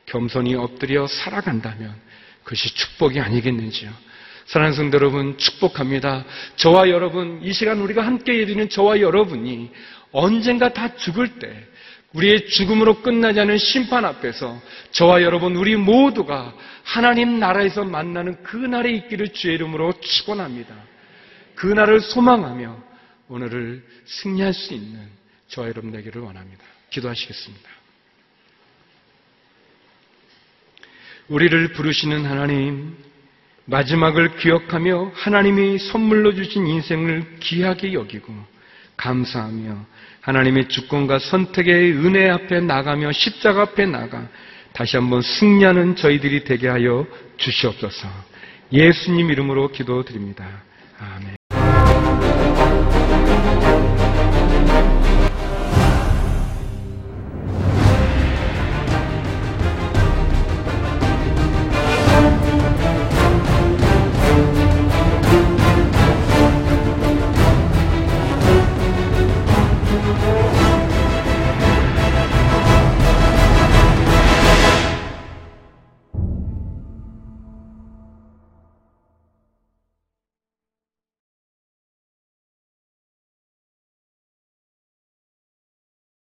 겸손히 0.06 0.56
엎드려 0.56 1.06
살아간다면 1.06 1.94
그것이 2.42 2.74
축복이 2.74 3.20
아니겠는지요. 3.20 4.07
사랑하는 4.48 4.74
성도 4.74 4.96
여러분 4.96 5.36
축복합니다. 5.36 6.24
저와 6.56 6.88
여러분 6.88 7.40
이 7.42 7.52
시간 7.52 7.80
우리가 7.80 8.04
함께 8.04 8.38
예드리는 8.38 8.70
저와 8.70 9.00
여러분이 9.00 9.70
언젠가 10.10 10.72
다 10.72 10.96
죽을 10.96 11.38
때 11.38 11.66
우리의 12.14 12.48
죽음으로 12.48 13.02
끝나지 13.02 13.40
않은 13.40 13.58
심판 13.58 14.06
앞에서 14.06 14.58
저와 14.92 15.20
여러분 15.22 15.54
우리 15.54 15.76
모두가 15.76 16.54
하나님 16.82 17.38
나라에서 17.38 17.84
만나는 17.84 18.42
그 18.42 18.56
날에 18.56 18.90
있기를 18.92 19.34
주의 19.34 19.54
이름으로 19.56 19.92
축원합니다. 20.00 20.74
그 21.54 21.66
날을 21.66 22.00
소망하며 22.00 22.82
오늘을 23.28 23.84
승리할 24.06 24.54
수 24.54 24.72
있는 24.72 25.10
저와 25.48 25.68
여러분 25.68 25.92
되기를 25.92 26.22
원합니다. 26.22 26.64
기도하시겠습니다. 26.88 27.68
우리를 31.28 31.72
부르시는 31.74 32.24
하나님, 32.24 32.96
마지막을 33.68 34.36
기억하며 34.36 35.12
하나님이 35.14 35.78
선물로 35.78 36.34
주신 36.34 36.66
인생을 36.66 37.36
귀하게 37.40 37.92
여기고 37.92 38.32
감사하며 38.96 39.84
하나님의 40.22 40.68
주권과 40.68 41.18
선택의 41.18 41.92
은혜 41.92 42.30
앞에 42.30 42.60
나가며 42.60 43.12
십자가 43.12 43.62
앞에 43.62 43.86
나가 43.86 44.26
다시 44.72 44.96
한번 44.96 45.20
승리하는 45.20 45.96
저희들이 45.96 46.44
되게 46.44 46.68
하여 46.68 47.06
주시옵소서. 47.36 48.08
예수님 48.72 49.30
이름으로 49.30 49.68
기도드립니다. 49.68 50.46
아멘. 50.98 51.37